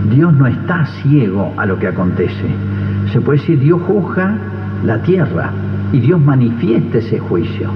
Dios 0.10 0.34
no 0.34 0.48
está 0.48 0.86
ciego 1.02 1.54
a 1.58 1.66
lo 1.66 1.78
que 1.78 1.88
acontece. 1.88 2.46
Se 3.12 3.20
puede 3.20 3.40
decir, 3.40 3.60
Dios 3.60 3.82
juzga 3.82 4.38
la 4.86 5.00
tierra 5.00 5.52
y 5.92 6.00
Dios 6.00 6.22
manifiesta 6.22 7.00
ese 7.00 7.20
juicio. 7.20 7.70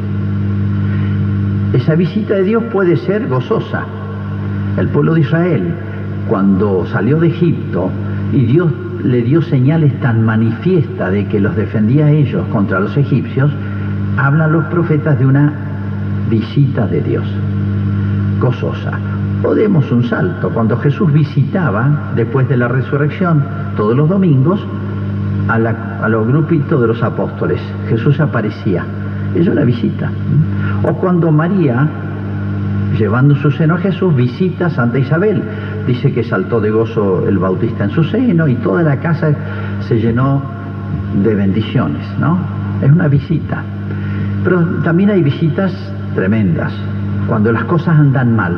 Esa 1.73 1.95
visita 1.95 2.35
de 2.35 2.43
Dios 2.43 2.63
puede 2.71 2.97
ser 2.97 3.27
gozosa, 3.27 3.85
el 4.77 4.87
pueblo 4.89 5.13
de 5.13 5.21
Israel, 5.21 5.73
cuando 6.27 6.85
salió 6.87 7.19
de 7.19 7.27
Egipto 7.27 7.89
y 8.31 8.45
Dios 8.45 8.71
le 9.03 9.21
dio 9.21 9.41
señales 9.41 9.99
tan 10.01 10.23
manifiestas 10.23 11.11
de 11.11 11.25
que 11.27 11.39
los 11.39 11.55
defendía 11.55 12.07
a 12.07 12.11
ellos 12.11 12.45
contra 12.51 12.79
los 12.79 12.95
egipcios, 12.97 13.51
hablan 14.17 14.51
los 14.51 14.65
profetas 14.65 15.17
de 15.17 15.25
una 15.25 15.53
visita 16.29 16.85
de 16.87 17.01
Dios, 17.01 17.25
gozosa. 18.39 18.91
Podemos 19.41 19.89
un 19.91 20.03
salto, 20.03 20.49
cuando 20.49 20.77
Jesús 20.77 21.11
visitaba, 21.13 22.11
después 22.15 22.47
de 22.49 22.57
la 22.57 22.67
resurrección, 22.67 23.43
todos 23.77 23.95
los 23.95 24.09
domingos, 24.09 24.59
a, 25.47 26.07
los 26.07 26.27
grupitos 26.27 26.79
de 26.79 26.87
los 26.87 27.01
apóstoles, 27.01 27.59
Jesús 27.87 28.19
aparecía. 28.19 28.85
Es 29.35 29.47
la 29.47 29.63
visita. 29.63 30.11
O 30.83 30.93
cuando 30.93 31.31
María 31.31 31.87
llevando 32.99 33.33
su 33.35 33.49
seno 33.49 33.75
a 33.75 33.77
Jesús, 33.77 34.13
visita 34.13 34.67
a 34.67 34.69
Santa 34.69 34.99
Isabel. 34.99 35.41
Dice 35.87 36.11
que 36.11 36.23
saltó 36.23 36.59
de 36.59 36.69
gozo 36.69 37.27
el 37.27 37.39
bautista 37.39 37.85
en 37.85 37.91
su 37.91 38.03
seno 38.03 38.47
y 38.47 38.55
toda 38.55 38.83
la 38.83 38.97
casa 38.97 39.33
se 39.87 39.99
llenó 39.99 40.43
de 41.23 41.33
bendiciones, 41.33 42.05
¿no? 42.19 42.37
Es 42.81 42.91
una 42.91 43.07
visita. 43.07 43.63
Pero 44.43 44.63
también 44.83 45.09
hay 45.11 45.23
visitas 45.23 45.73
tremendas. 46.13 46.73
Cuando 47.27 47.51
las 47.51 47.63
cosas 47.63 47.97
andan 47.97 48.35
mal, 48.35 48.57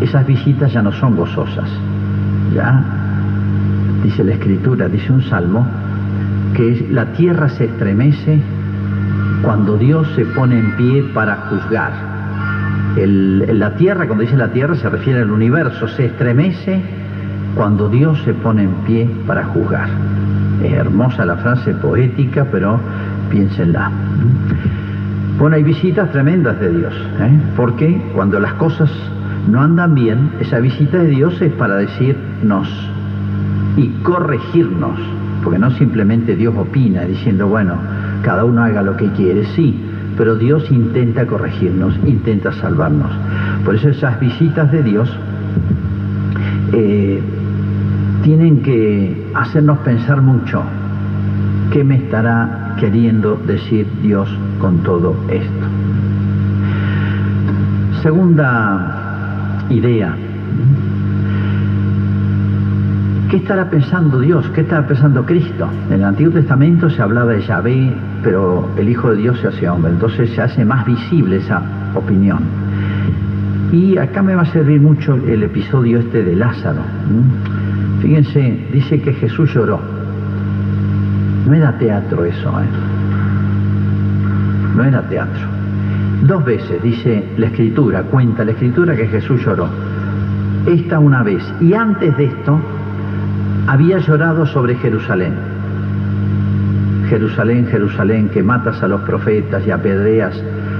esas 0.00 0.26
visitas 0.26 0.72
ya 0.72 0.82
no 0.82 0.92
son 0.92 1.16
gozosas. 1.16 1.68
Ya, 2.54 2.84
dice 4.04 4.22
la 4.22 4.34
Escritura, 4.34 4.88
dice 4.88 5.12
un 5.12 5.22
salmo, 5.22 5.66
que 6.54 6.88
la 6.90 7.06
tierra 7.12 7.48
se 7.48 7.64
estremece 7.64 8.38
cuando 9.42 9.78
Dios 9.78 10.06
se 10.14 10.26
pone 10.26 10.58
en 10.58 10.76
pie 10.76 11.02
para 11.14 11.36
juzgar. 11.48 12.11
La 12.96 13.74
tierra, 13.74 14.06
cuando 14.06 14.22
dice 14.22 14.36
la 14.36 14.52
tierra, 14.52 14.74
se 14.74 14.88
refiere 14.88 15.20
al 15.20 15.30
universo, 15.30 15.88
se 15.88 16.06
estremece 16.06 16.80
cuando 17.54 17.88
Dios 17.88 18.20
se 18.24 18.34
pone 18.34 18.64
en 18.64 18.74
pie 18.86 19.08
para 19.26 19.44
juzgar. 19.44 19.88
Es 20.62 20.72
hermosa 20.72 21.24
la 21.24 21.36
frase 21.36 21.72
poética, 21.74 22.46
pero 22.50 22.78
piénsenla. 23.30 23.90
Bueno, 25.38 25.56
hay 25.56 25.62
visitas 25.62 26.10
tremendas 26.12 26.60
de 26.60 26.70
Dios, 26.70 26.94
¿eh? 27.20 27.40
porque 27.56 28.00
cuando 28.14 28.38
las 28.38 28.52
cosas 28.54 28.90
no 29.48 29.62
andan 29.62 29.94
bien, 29.94 30.32
esa 30.40 30.60
visita 30.60 30.98
de 30.98 31.08
Dios 31.08 31.40
es 31.40 31.52
para 31.54 31.76
decirnos 31.76 32.68
y 33.76 33.88
corregirnos, 34.02 35.00
porque 35.42 35.58
no 35.58 35.70
simplemente 35.72 36.36
Dios 36.36 36.54
opina 36.56 37.02
diciendo, 37.02 37.48
bueno, 37.48 37.74
cada 38.22 38.44
uno 38.44 38.62
haga 38.62 38.82
lo 38.82 38.96
que 38.96 39.10
quiere, 39.12 39.44
sí, 39.56 39.80
pero 40.16 40.36
Dios 40.36 40.70
intenta 40.70 41.26
corregirnos, 41.26 41.94
intenta 42.06 42.52
salvarnos. 42.52 43.10
Por 43.64 43.74
eso 43.74 43.88
esas 43.88 44.18
visitas 44.20 44.70
de 44.70 44.82
Dios 44.82 45.10
eh, 46.72 47.20
tienen 48.22 48.62
que 48.62 49.30
hacernos 49.34 49.78
pensar 49.78 50.20
mucho 50.22 50.62
qué 51.72 51.82
me 51.84 51.96
estará 51.96 52.76
queriendo 52.78 53.36
decir 53.46 53.86
Dios 54.02 54.28
con 54.60 54.78
todo 54.82 55.16
esto. 55.28 55.66
Segunda 58.02 59.64
idea. 59.70 60.14
¿Qué 63.30 63.36
estará 63.38 63.70
pensando 63.70 64.20
Dios? 64.20 64.46
¿Qué 64.54 64.60
estará 64.60 64.86
pensando 64.86 65.24
Cristo? 65.24 65.66
En 65.88 65.94
el 65.94 66.04
Antiguo 66.04 66.32
Testamento 66.32 66.90
se 66.90 67.00
hablaba 67.00 67.32
de 67.32 67.40
Yahvé, 67.40 67.94
pero 68.22 68.68
el 68.76 68.88
Hijo 68.88 69.10
de 69.10 69.16
Dios 69.16 69.38
se 69.40 69.48
hace 69.48 69.68
hombre, 69.68 69.92
entonces 69.92 70.30
se 70.30 70.40
hace 70.40 70.64
más 70.64 70.86
visible 70.86 71.36
esa 71.36 71.62
opinión. 71.94 72.40
Y 73.72 73.96
acá 73.96 74.22
me 74.22 74.34
va 74.34 74.42
a 74.42 74.52
servir 74.52 74.80
mucho 74.80 75.14
el 75.14 75.42
episodio 75.42 75.98
este 75.98 76.22
de 76.22 76.36
Lázaro. 76.36 76.82
Fíjense, 78.00 78.66
dice 78.72 79.00
que 79.00 79.14
Jesús 79.14 79.52
lloró. 79.54 79.80
No 81.46 81.54
era 81.54 81.76
teatro 81.78 82.24
eso, 82.24 82.60
¿eh? 82.60 82.66
No 84.76 84.84
era 84.84 85.02
teatro. 85.02 85.46
Dos 86.22 86.44
veces 86.44 86.82
dice 86.82 87.24
la 87.36 87.46
escritura, 87.46 88.02
cuenta 88.04 88.44
la 88.44 88.52
escritura 88.52 88.94
que 88.94 89.08
Jesús 89.08 89.44
lloró. 89.44 89.68
Esta 90.66 90.98
una 90.98 91.22
vez. 91.22 91.42
Y 91.60 91.74
antes 91.74 92.16
de 92.16 92.26
esto, 92.26 92.60
había 93.66 93.98
llorado 93.98 94.46
sobre 94.46 94.76
Jerusalén. 94.76 95.51
Jerusalén, 97.12 97.66
Jerusalén, 97.66 98.30
que 98.30 98.42
matas 98.42 98.82
a 98.82 98.88
los 98.88 99.02
profetas 99.02 99.66
y 99.66 99.70
apedreas 99.70 100.32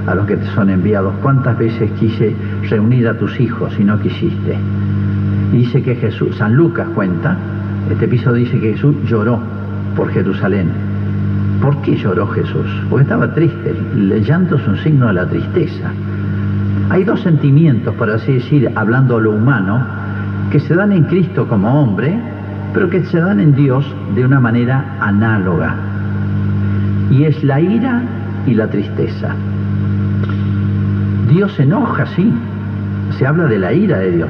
a 0.07 0.15
los 0.15 0.25
que 0.25 0.35
te 0.35 0.47
son 0.55 0.71
enviados. 0.71 1.13
¿Cuántas 1.21 1.55
veces 1.59 1.91
quise 1.99 2.35
reunir 2.71 3.07
a 3.07 3.15
tus 3.15 3.39
hijos 3.39 3.71
y 3.79 3.83
no 3.83 3.99
quisiste? 3.99 4.57
Y 5.51 5.57
dice 5.57 5.83
que 5.83 5.93
Jesús, 5.93 6.35
San 6.35 6.55
Lucas 6.55 6.87
cuenta, 6.95 7.37
este 7.87 8.05
episodio 8.05 8.45
dice 8.45 8.59
que 8.59 8.73
Jesús 8.73 8.95
lloró 9.05 9.39
por 9.95 10.09
Jerusalén. 10.09 10.69
¿Por 11.61 11.79
qué 11.83 11.97
lloró 11.97 12.25
Jesús? 12.29 12.65
Porque 12.89 13.03
estaba 13.03 13.31
triste. 13.35 13.75
El 13.93 14.23
llanto 14.23 14.55
es 14.55 14.67
un 14.67 14.77
signo 14.77 15.05
de 15.09 15.13
la 15.13 15.27
tristeza. 15.27 15.91
Hay 16.89 17.03
dos 17.03 17.21
sentimientos, 17.21 17.93
por 17.93 18.09
así 18.09 18.33
decir, 18.33 18.71
hablando 18.73 19.17
a 19.17 19.21
lo 19.21 19.33
humano, 19.33 19.85
que 20.51 20.59
se 20.59 20.73
dan 20.73 20.93
en 20.93 21.03
Cristo 21.03 21.47
como 21.47 21.79
hombre, 21.79 22.19
pero 22.73 22.89
que 22.89 23.03
se 23.05 23.19
dan 23.19 23.39
en 23.39 23.53
Dios 23.53 23.85
de 24.15 24.25
una 24.25 24.39
manera 24.39 24.97
análoga. 24.99 25.92
Y 27.13 27.25
es 27.25 27.43
la 27.43 27.61
ira 27.61 28.01
y 28.47 28.55
la 28.55 28.67
tristeza. 28.67 29.35
Dios 31.29 31.53
se 31.53 31.63
enoja, 31.63 32.07
sí. 32.07 32.33
Se 33.19 33.27
habla 33.27 33.45
de 33.45 33.59
la 33.59 33.71
ira 33.71 33.99
de 33.99 34.11
Dios. 34.11 34.29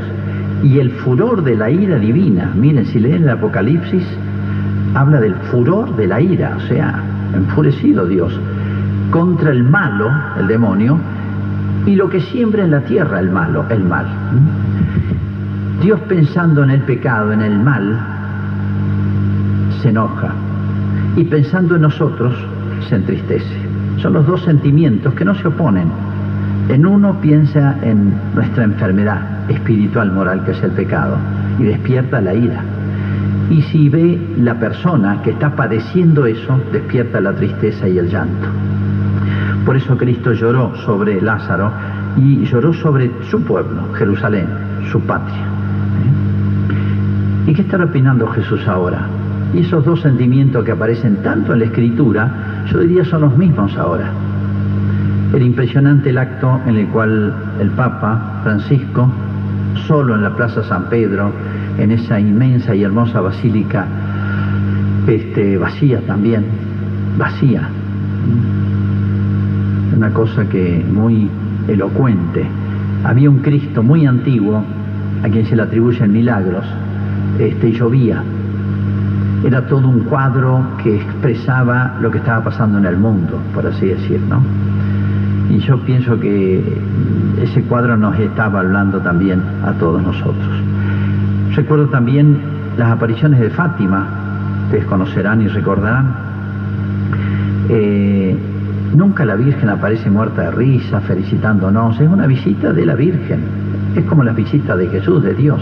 Y 0.64 0.80
el 0.80 0.92
furor 0.92 1.44
de 1.44 1.56
la 1.56 1.70
ira 1.70 1.98
divina. 1.98 2.52
Miren, 2.54 2.86
si 2.86 3.00
leen 3.00 3.24
el 3.24 3.30
Apocalipsis, 3.30 4.06
habla 4.96 5.22
del 5.22 5.34
furor 5.52 5.96
de 5.96 6.08
la 6.08 6.20
ira, 6.20 6.58
o 6.58 6.60
sea, 6.68 7.02
enfurecido 7.34 8.06
Dios, 8.06 8.38
contra 9.12 9.52
el 9.52 9.64
malo, 9.64 10.12
el 10.38 10.48
demonio, 10.48 11.00
y 11.86 11.96
lo 11.96 12.10
que 12.10 12.20
siembra 12.20 12.66
en 12.66 12.72
la 12.72 12.82
tierra, 12.82 13.20
el 13.20 13.32
malo, 13.32 13.66
el 13.70 13.84
mal. 13.84 14.08
Dios 15.82 16.02
pensando 16.02 16.64
en 16.64 16.70
el 16.70 16.82
pecado, 16.82 17.32
en 17.32 17.42
el 17.42 17.60
mal, 17.60 17.98
se 19.82 19.90
enoja. 19.90 20.34
Y 21.16 21.24
pensando 21.26 21.76
en 21.76 21.84
nosotros, 21.84 22.34
se 22.84 22.96
entristece. 22.96 23.56
Son 23.98 24.14
los 24.14 24.26
dos 24.26 24.44
sentimientos 24.44 25.14
que 25.14 25.26
no 25.26 25.36
se 25.36 25.48
oponen. 25.48 25.88
En 26.70 26.86
uno 26.86 27.20
piensa 27.20 27.76
en 27.82 28.14
nuestra 28.34 28.64
enfermedad 28.64 29.50
espiritual, 29.50 30.12
moral, 30.12 30.44
que 30.46 30.52
es 30.52 30.64
el 30.64 30.72
pecado, 30.72 31.18
y 31.60 31.64
despierta 31.64 32.22
la 32.22 32.34
ira. 32.34 32.64
Y 33.50 33.62
si 33.64 33.90
ve 33.90 34.20
la 34.38 34.60
persona 34.60 35.22
que 35.22 35.32
está 35.32 35.56
padeciendo 35.56 36.26
eso, 36.26 36.60
despierta 36.72 37.20
la 37.20 37.34
tristeza 37.34 37.88
y 37.88 37.98
el 37.98 38.10
llanto. 38.10 38.48
Por 39.66 39.76
eso 39.76 39.98
Cristo 39.98 40.34
lloró 40.34 40.76
sobre 40.86 41.22
Lázaro 41.22 41.72
y 42.18 42.46
lloró 42.46 42.74
sobre 42.74 43.12
su 43.30 43.44
pueblo, 43.44 43.94
Jerusalén, 43.94 44.48
su 44.92 45.00
patria. 45.02 45.46
¿Y 47.48 47.54
qué 47.54 47.62
está 47.62 47.78
opinando 47.84 48.28
Jesús 48.28 48.68
ahora? 48.68 49.08
Y 49.54 49.60
esos 49.60 49.86
dos 49.86 50.02
sentimientos 50.02 50.64
que 50.64 50.72
aparecen 50.72 51.18
tanto 51.18 51.54
en 51.54 51.60
la 51.60 51.66
Escritura, 51.66 52.32
yo 52.72 52.80
diría 52.80 53.06
son 53.06 53.22
los 53.22 53.38
mismos 53.38 53.76
ahora. 53.78 54.12
El 55.34 55.42
impresionante 55.42 56.12
el 56.12 56.18
acto 56.18 56.62
en 56.68 56.76
el 56.78 56.88
cual 56.88 57.34
el 57.60 57.70
Papa 57.72 58.42
Francisco, 58.44 59.12
solo 59.88 60.16
en 60.16 60.24
la 60.24 60.36
Plaza 60.36 60.64
San 60.64 60.90
Pedro, 60.90 61.32
en 61.78 61.92
esa 61.92 62.20
inmensa 62.20 62.76
y 62.76 62.84
hermosa 62.84 63.20
basílica, 63.20 63.86
este, 65.08 65.58
vacía 65.58 66.02
también, 66.02 66.46
vacía. 67.18 67.68
Una 69.98 70.10
cosa 70.12 70.48
que 70.48 70.86
muy 70.88 71.30
elocuente. 71.68 72.46
Había 73.04 73.30
un 73.30 73.40
Cristo 73.40 73.84
muy 73.84 74.06
antiguo, 74.06 74.64
a 75.24 75.30
quien 75.30 75.46
se 75.46 75.56
le 75.56 75.64
atribuyen 75.64 76.12
milagros, 76.12 76.66
este, 77.40 77.70
y 77.70 77.74
llovía. 77.74 78.24
Era 79.44 79.68
todo 79.68 79.88
un 79.88 80.02
cuadro 80.02 80.62
que 80.82 80.96
expresaba 80.96 81.96
lo 82.02 82.10
que 82.10 82.20
estaba 82.20 82.44
pasando 82.44 82.78
en 82.78 82.86
el 82.86 82.98
mundo, 82.98 83.40
por 83.54 83.68
así 83.68 83.88
decir, 83.88 84.22
¿no? 84.30 84.42
Y 85.50 85.60
yo 85.60 85.78
pienso 85.80 86.20
que 86.20 86.64
ese 87.42 87.62
cuadro 87.64 87.98
nos 87.98 88.18
estaba 88.18 88.62
hablando 88.62 89.00
también 89.00 89.42
a 89.66 89.74
todos 89.74 90.02
nosotros. 90.02 90.50
Recuerdo 91.56 91.88
también 91.88 92.38
las 92.78 92.92
apariciones 92.92 93.40
de 93.40 93.50
Fátima, 93.50 94.08
ustedes 94.66 94.86
conocerán 94.86 95.42
y 95.42 95.48
recordarán. 95.48 96.16
Eh, 97.70 98.38
nunca 98.96 99.26
la 99.26 99.36
Virgen 99.36 99.70
aparece 99.70 100.10
muerta 100.10 100.44
de 100.44 100.52
risa, 100.52 101.02
felicitándonos, 101.02 102.00
es 102.00 102.10
una 102.10 102.28
visita 102.28 102.72
de 102.72 102.86
la 102.86 102.96
Virgen, 102.96 103.42
es 103.96 104.04
como 104.06 104.24
la 104.24 104.32
visita 104.32 104.76
de 104.76 104.88
Jesús, 104.88 105.22
de 105.22 105.34
Dios. 105.34 105.62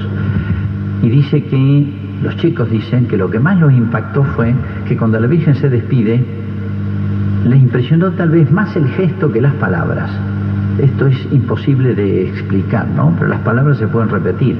Y 1.02 1.10
dice 1.10 1.44
que 1.44 2.00
los 2.23 2.38
chicos 2.38 2.69
dicen 2.69 3.07
que 3.07 3.17
lo 3.17 3.29
que 3.29 3.39
más 3.39 3.60
los 3.60 3.73
impactó 3.73 4.23
fue 4.23 4.53
que 4.88 4.95
cuando 4.95 5.19
la 5.19 5.27
Virgen 5.27 5.55
se 5.55 5.69
despide, 5.69 6.23
les 7.45 7.60
impresionó 7.60 8.12
tal 8.12 8.29
vez 8.29 8.51
más 8.51 8.75
el 8.75 8.88
gesto 8.89 9.31
que 9.31 9.41
las 9.41 9.53
palabras. 9.55 10.12
Esto 10.77 11.07
es 11.07 11.17
imposible 11.31 11.95
de 11.95 12.29
explicar, 12.29 12.88
¿no? 12.95 13.13
Pero 13.17 13.29
las 13.29 13.41
palabras 13.41 13.77
se 13.77 13.88
pueden 13.88 14.10
repetir. 14.10 14.57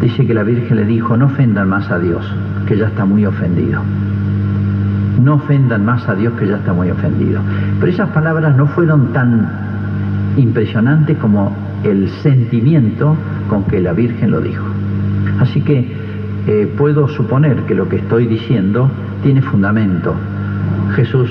Dice 0.00 0.26
que 0.26 0.34
la 0.34 0.42
Virgen 0.42 0.76
le 0.76 0.84
dijo, 0.84 1.16
no 1.16 1.26
ofendan 1.26 1.68
más 1.68 1.90
a 1.90 1.98
Dios, 1.98 2.24
que 2.66 2.76
ya 2.76 2.88
está 2.88 3.04
muy 3.04 3.24
ofendido. 3.24 3.82
No 5.22 5.34
ofendan 5.34 5.84
más 5.84 6.08
a 6.08 6.14
Dios, 6.14 6.34
que 6.38 6.46
ya 6.46 6.56
está 6.56 6.72
muy 6.72 6.90
ofendido. 6.90 7.40
Pero 7.80 7.92
esas 7.92 8.10
palabras 8.10 8.56
no 8.56 8.66
fueron 8.66 9.12
tan 9.12 9.48
impresionantes 10.36 11.16
como 11.18 11.56
el 11.84 12.08
sentimiento 12.22 13.16
con 13.48 13.64
que 13.64 13.80
la 13.80 13.92
Virgen 13.92 14.32
lo 14.32 14.40
dijo. 14.40 14.64
Así 15.40 15.62
que 15.62 16.05
eh, 16.46 16.72
puedo 16.76 17.08
suponer 17.08 17.62
que 17.64 17.74
lo 17.74 17.88
que 17.88 17.96
estoy 17.96 18.26
diciendo 18.26 18.88
tiene 19.22 19.42
fundamento. 19.42 20.14
Jesús 20.94 21.30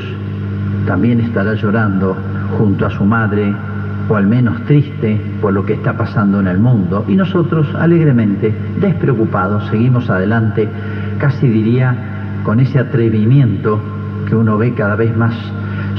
también 0.86 1.22
estará 1.22 1.54
llorando 1.54 2.16
junto 2.58 2.86
a 2.86 2.90
su 2.90 3.06
madre, 3.06 3.54
o 4.10 4.16
al 4.16 4.28
menos 4.28 4.62
triste 4.66 5.20
por 5.42 5.54
lo 5.54 5.66
que 5.66 5.74
está 5.74 5.98
pasando 5.98 6.40
en 6.40 6.48
el 6.48 6.60
mundo, 6.60 7.06
y 7.08 7.16
nosotros 7.16 7.68
alegremente, 7.76 8.54
despreocupados, 8.80 9.68
seguimos 9.70 10.10
adelante, 10.10 10.68
casi 11.18 11.48
diría 11.48 12.42
con 12.44 12.60
ese 12.60 12.80
atrevimiento 12.80 13.80
que 14.28 14.36
uno 14.36 14.58
ve 14.58 14.74
cada 14.74 14.96
vez 14.96 15.16
más 15.16 15.34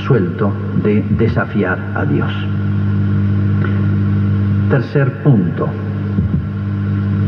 suelto 0.06 0.52
de 0.84 1.02
desafiar 1.18 1.78
a 1.94 2.04
Dios. 2.04 2.30
Tercer 4.70 5.22
punto, 5.22 5.68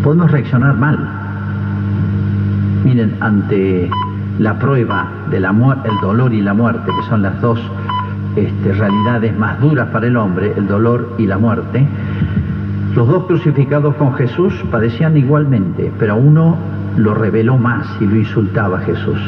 podemos 0.02 0.30
reaccionar 0.30 0.76
mal. 0.76 1.17
Miren, 2.88 3.18
ante 3.20 3.90
la 4.38 4.58
prueba 4.58 5.26
del 5.30 5.44
el 5.44 6.00
dolor 6.00 6.32
y 6.32 6.40
la 6.40 6.54
muerte, 6.54 6.90
que 6.90 7.06
son 7.06 7.20
las 7.20 7.38
dos 7.42 7.60
este, 8.34 8.72
realidades 8.72 9.36
más 9.36 9.60
duras 9.60 9.88
para 9.88 10.06
el 10.06 10.16
hombre, 10.16 10.54
el 10.56 10.66
dolor 10.66 11.12
y 11.18 11.26
la 11.26 11.36
muerte, 11.36 11.86
los 12.96 13.06
dos 13.06 13.26
crucificados 13.26 13.94
con 13.96 14.14
Jesús 14.14 14.54
padecían 14.70 15.18
igualmente, 15.18 15.92
pero 15.98 16.16
uno 16.16 16.56
lo 16.96 17.12
reveló 17.12 17.58
más 17.58 17.86
y 18.00 18.06
lo 18.06 18.16
insultaba 18.16 18.78
a 18.78 18.80
Jesús, 18.80 19.20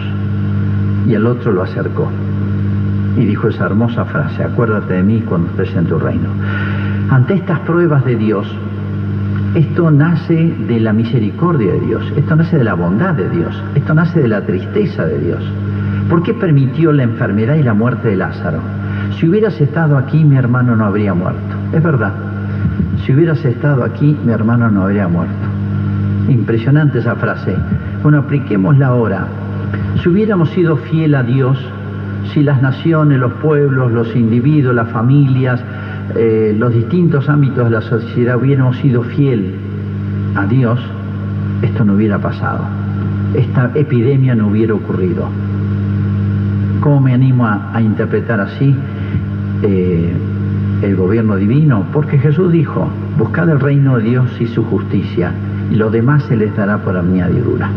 y 1.06 1.14
al 1.14 1.26
otro 1.26 1.52
lo 1.52 1.62
acercó 1.62 2.08
y 3.18 3.26
dijo 3.26 3.48
esa 3.48 3.66
hermosa 3.66 4.06
frase, 4.06 4.42
acuérdate 4.42 4.94
de 4.94 5.02
mí 5.02 5.20
cuando 5.20 5.50
estés 5.50 5.76
en 5.76 5.84
tu 5.84 5.98
reino. 5.98 6.30
Ante 7.10 7.34
estas 7.34 7.58
pruebas 7.60 8.06
de 8.06 8.16
Dios, 8.16 8.46
esto 9.54 9.90
nace 9.90 10.54
de 10.68 10.78
la 10.78 10.92
misericordia 10.92 11.72
de 11.72 11.80
Dios, 11.80 12.12
esto 12.16 12.36
nace 12.36 12.58
de 12.58 12.64
la 12.64 12.74
bondad 12.74 13.14
de 13.14 13.28
Dios, 13.30 13.60
esto 13.74 13.94
nace 13.94 14.20
de 14.20 14.28
la 14.28 14.46
tristeza 14.46 15.04
de 15.04 15.18
Dios. 15.18 15.42
¿Por 16.08 16.22
qué 16.22 16.34
permitió 16.34 16.92
la 16.92 17.02
enfermedad 17.02 17.56
y 17.56 17.62
la 17.62 17.74
muerte 17.74 18.08
de 18.08 18.16
Lázaro? 18.16 18.60
Si 19.18 19.28
hubieras 19.28 19.60
estado 19.60 19.96
aquí, 19.98 20.24
mi 20.24 20.36
hermano 20.36 20.76
no 20.76 20.84
habría 20.84 21.14
muerto. 21.14 21.56
Es 21.72 21.82
verdad. 21.82 22.12
Si 23.04 23.12
hubieras 23.12 23.44
estado 23.44 23.82
aquí, 23.84 24.16
mi 24.24 24.32
hermano 24.32 24.70
no 24.70 24.82
habría 24.82 25.08
muerto. 25.08 25.34
Impresionante 26.28 27.00
esa 27.00 27.16
frase. 27.16 27.56
Bueno, 28.02 28.18
apliquémosla 28.18 28.86
ahora. 28.86 29.26
Si 30.02 30.08
hubiéramos 30.08 30.50
sido 30.50 30.76
fiel 30.76 31.14
a 31.14 31.22
Dios, 31.22 31.58
si 32.32 32.42
las 32.42 32.62
naciones, 32.62 33.18
los 33.18 33.32
pueblos, 33.34 33.90
los 33.90 34.14
individuos, 34.14 34.74
las 34.74 34.88
familias, 34.90 35.60
eh, 36.16 36.54
los 36.58 36.72
distintos 36.72 37.28
ámbitos 37.28 37.64
de 37.64 37.70
la 37.70 37.82
sociedad 37.82 38.36
hubiéramos 38.36 38.76
sido 38.78 39.02
fiel 39.02 39.54
a 40.34 40.46
Dios, 40.46 40.80
esto 41.62 41.84
no 41.84 41.94
hubiera 41.94 42.18
pasado. 42.18 42.64
Esta 43.34 43.70
epidemia 43.74 44.34
no 44.34 44.48
hubiera 44.48 44.74
ocurrido. 44.74 45.28
¿Cómo 46.80 47.00
me 47.00 47.14
animo 47.14 47.46
a, 47.46 47.80
interpretar 47.80 48.40
así 48.40 48.74
eh, 49.62 50.12
el 50.82 50.96
gobierno 50.96 51.36
divino? 51.36 51.84
Porque 51.92 52.18
Jesús 52.18 52.50
dijo, 52.52 52.88
buscad 53.18 53.48
el 53.50 53.60
reino 53.60 53.98
de 53.98 54.04
Dios 54.04 54.30
y 54.40 54.46
su 54.46 54.64
justicia, 54.64 55.32
y 55.70 55.76
lo 55.76 55.90
demás 55.90 56.24
se 56.24 56.36
les 56.36 56.56
dará 56.56 56.78
por 56.78 56.96
añadidura. 56.96 57.70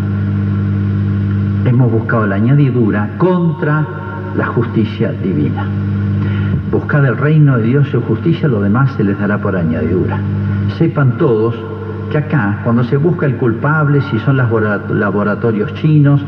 Hemos 1.66 1.92
buscado 1.92 2.28
la 2.28 2.36
añadidura 2.36 3.10
contra 3.18 3.86
la 4.36 4.48
justicia 4.48 5.12
divina. 5.12 5.68
Buscad 6.72 7.06
el 7.06 7.18
reino 7.18 7.58
de 7.58 7.64
Dios 7.64 7.88
y 7.88 7.92
su 7.92 8.02
justicia, 8.02 8.48
lo 8.48 8.62
demás 8.62 8.92
se 8.96 9.04
les 9.04 9.18
dará 9.20 9.38
por 9.40 9.56
añadidura. 9.56 10.20
Sepan 10.78 11.18
todos 11.18 11.56
que 12.12 12.18
acá, 12.18 12.62
cuando 12.64 12.84
se 12.84 12.98
busca 12.98 13.26
el 13.26 13.38
culpable, 13.38 14.02
si 14.12 14.20
son 14.20 14.38
los 14.38 14.50
laboratorios 14.90 15.74
chinos, 15.76 16.24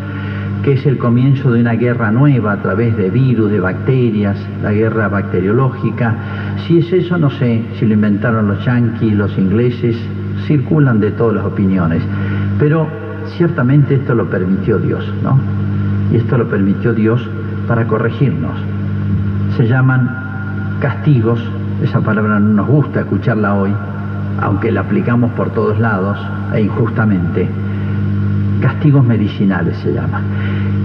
que 0.63 0.74
es 0.74 0.86
el 0.88 0.98
comienzo 0.98 1.52
de 1.52 1.62
una 1.62 1.74
guerra 1.74 2.12
nueva 2.12 2.54
a 2.54 2.62
través 2.62 2.98
de 2.98 3.12
virus, 3.12 3.52
de 3.52 3.60
bacterias, 3.60 4.36
la 4.63 4.71
guerra 4.71 5.08
bacteriológica. 5.08 6.15
Si 6.65 6.80
es 6.80 6.91
eso, 6.91 7.19
no 7.19 7.30
sé 7.30 7.63
si 7.78 7.86
lo 7.86 7.93
inventaron 7.93 8.48
los 8.48 8.65
yanquis, 8.65 9.13
los 9.13 9.38
ingleses, 9.38 9.95
circulan 10.48 11.00
de 11.00 11.12
todas 11.12 11.36
las 11.36 11.45
opiniones. 11.45 12.02
Pero 12.58 12.88
ciertamente 13.38 13.93
esto 13.93 14.15
lo 14.15 14.28
permitió 14.28 14.80
Dios, 14.80 15.06
¿no? 15.21 15.39
Y 16.12 16.17
esto 16.17 16.38
lo 16.38 16.48
permitió 16.48 16.93
Dios 16.93 17.21
para 17.67 17.86
corregirnos. 17.86 18.58
Se 19.58 19.67
llaman 19.67 20.25
castigos, 20.80 21.40
esa 21.84 22.02
palabra 22.02 22.40
no 22.40 22.54
nos 22.54 22.68
gusta 22.68 23.02
escucharla 23.02 23.54
hoy, 23.54 23.72
aunque 24.42 24.72
la 24.72 24.82
aplicamos 24.82 25.32
por 25.32 25.50
todos 25.52 25.80
lados 25.80 26.18
e 26.54 26.62
injustamente. 26.62 27.48
Castigos 28.62 29.06
medicinales 29.06 29.78
se 29.78 29.94
llama. 29.94 30.22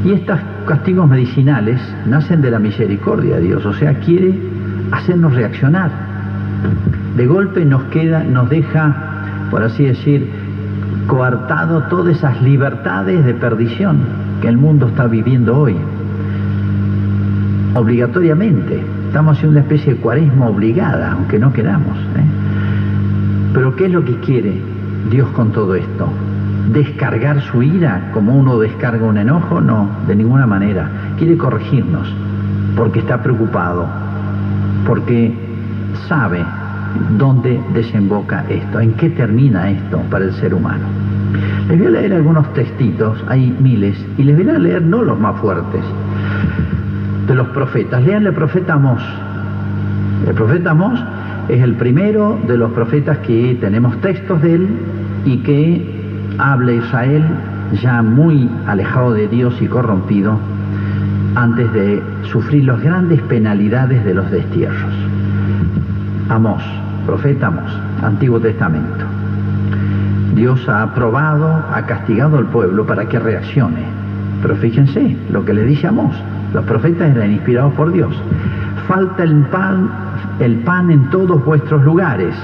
Y 0.04 0.12
estos 0.12 0.38
castigos 0.66 1.08
medicinales 1.08 1.80
nacen 2.06 2.42
de 2.42 2.50
la 2.50 2.58
misericordia 2.58 3.36
de 3.36 3.42
Dios, 3.42 3.66
o 3.66 3.72
sea, 3.74 3.94
quiere 4.00 4.38
hacernos 4.92 5.34
reaccionar. 5.34 5.90
De 7.16 7.26
golpe 7.26 7.64
nos 7.64 7.82
queda, 7.84 8.22
nos 8.24 8.48
deja, 8.50 8.94
por 9.50 9.62
así 9.62 9.84
decir, 9.84 10.30
coartado 11.06 11.82
todas 11.84 12.16
esas 12.16 12.40
libertades 12.42 13.24
de 13.24 13.34
perdición 13.34 13.98
que 14.40 14.48
el 14.48 14.56
mundo 14.56 14.88
está 14.88 15.06
viviendo 15.06 15.56
hoy 15.56 15.76
obligatoriamente. 17.74 18.82
Estamos 19.10 19.36
haciendo 19.36 19.58
una 19.58 19.66
especie 19.66 19.94
de 19.94 20.00
cuaresma 20.00 20.46
obligada, 20.46 21.10
aunque 21.10 21.36
no 21.36 21.52
queramos. 21.52 21.98
¿eh? 21.98 22.24
Pero 23.52 23.74
¿qué 23.74 23.86
es 23.86 23.92
lo 23.92 24.04
que 24.04 24.14
quiere 24.20 24.54
Dios 25.10 25.28
con 25.30 25.50
todo 25.50 25.74
esto? 25.74 26.08
¿Descargar 26.72 27.40
su 27.40 27.60
ira 27.60 28.12
como 28.14 28.38
uno 28.38 28.60
descarga 28.60 29.04
un 29.04 29.18
enojo? 29.18 29.60
No, 29.60 29.88
de 30.06 30.14
ninguna 30.14 30.46
manera. 30.46 30.88
Quiere 31.18 31.36
corregirnos 31.36 32.06
porque 32.76 33.00
está 33.00 33.20
preocupado, 33.20 33.84
porque 34.86 35.34
sabe 36.06 36.44
dónde 37.18 37.60
desemboca 37.74 38.44
esto, 38.48 38.78
en 38.78 38.92
qué 38.92 39.10
termina 39.10 39.72
esto 39.72 40.02
para 40.08 40.26
el 40.26 40.32
ser 40.34 40.54
humano. 40.54 40.84
Les 41.68 41.76
voy 41.76 41.88
a 41.88 41.90
leer 41.90 42.12
algunos 42.14 42.52
textitos, 42.54 43.18
hay 43.26 43.56
miles, 43.60 43.98
y 44.18 44.22
les 44.22 44.36
voy 44.36 44.48
a 44.54 44.58
leer 44.60 44.82
no 44.82 45.02
los 45.02 45.18
más 45.18 45.36
fuertes, 45.40 45.82
de 47.30 47.36
los 47.36 47.48
profetas. 47.50 48.02
Lean 48.02 48.26
el 48.26 48.34
profeta 48.34 48.74
Amós. 48.74 49.00
El 50.26 50.34
profeta 50.34 50.72
Amós 50.72 51.00
es 51.48 51.62
el 51.62 51.74
primero 51.74 52.36
de 52.44 52.58
los 52.58 52.72
profetas 52.72 53.18
que 53.18 53.56
tenemos 53.60 54.00
textos 54.00 54.42
de 54.42 54.56
él 54.56 54.68
y 55.24 55.36
que 55.38 56.34
habla 56.38 56.72
Israel 56.72 57.24
ya 57.80 58.02
muy 58.02 58.50
alejado 58.66 59.12
de 59.12 59.28
Dios 59.28 59.54
y 59.60 59.66
corrompido 59.66 60.40
antes 61.36 61.72
de 61.72 62.02
sufrir 62.32 62.64
las 62.64 62.82
grandes 62.82 63.22
penalidades 63.22 64.04
de 64.04 64.12
los 64.12 64.28
destierros. 64.28 64.92
Amós, 66.28 66.64
profeta 67.06 67.46
Amós, 67.46 67.70
Antiguo 68.02 68.40
Testamento. 68.40 69.04
Dios 70.34 70.68
ha 70.68 70.82
aprobado, 70.82 71.64
ha 71.72 71.82
castigado 71.82 72.38
al 72.38 72.46
pueblo 72.46 72.84
para 72.86 73.08
que 73.08 73.20
reaccione. 73.20 73.84
Pero 74.42 74.56
fíjense 74.56 75.16
lo 75.30 75.44
que 75.44 75.54
le 75.54 75.62
dice 75.62 75.86
Amós. 75.86 76.16
Los 76.52 76.64
profetas 76.64 77.14
eran 77.14 77.32
inspirados 77.32 77.72
por 77.74 77.92
Dios. 77.92 78.14
Falta 78.88 79.22
el 79.22 79.44
pan, 79.46 79.88
el 80.40 80.56
pan 80.56 80.90
en 80.90 81.10
todos 81.10 81.44
vuestros 81.44 81.84
lugares. 81.84 82.34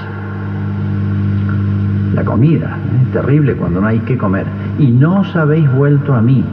La 2.14 2.24
comida, 2.24 2.78
es 3.02 3.12
terrible 3.12 3.54
cuando 3.54 3.80
no 3.80 3.88
hay 3.88 3.98
que 4.00 4.16
comer. 4.16 4.46
Y 4.78 4.90
no 4.90 5.20
os 5.20 5.34
habéis 5.34 5.70
vuelto 5.72 6.14
a 6.14 6.22
mí, 6.22 6.44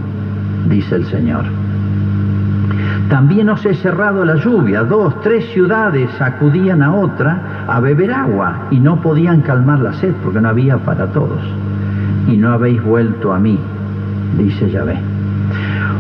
dice 0.68 0.96
el 0.96 1.06
Señor. 1.06 1.46
También 3.10 3.50
os 3.50 3.64
he 3.66 3.76
cerrado 3.76 4.26
la 4.26 4.36
lluvia. 4.36 4.84
Dos, 4.84 5.22
tres 5.22 5.46
ciudades 5.54 6.10
acudían 6.20 6.82
a 6.82 6.96
otra 6.96 7.66
a 7.68 7.80
beber 7.80 8.12
agua 8.12 8.68
y 8.72 8.80
no 8.80 9.02
podían 9.02 9.42
calmar 9.42 9.80
la 9.80 9.94
sed 9.94 10.14
porque 10.24 10.42
no 10.42 10.50
había 10.50 10.78
para 10.78 11.08
todos. 11.08 11.42
Y 12.28 12.38
no 12.38 12.52
habéis 12.52 12.82
vuelto 12.84 13.32
a 13.32 13.40
mí, 13.40 13.60
dice 14.38 14.72
Yahvé. 14.72 15.13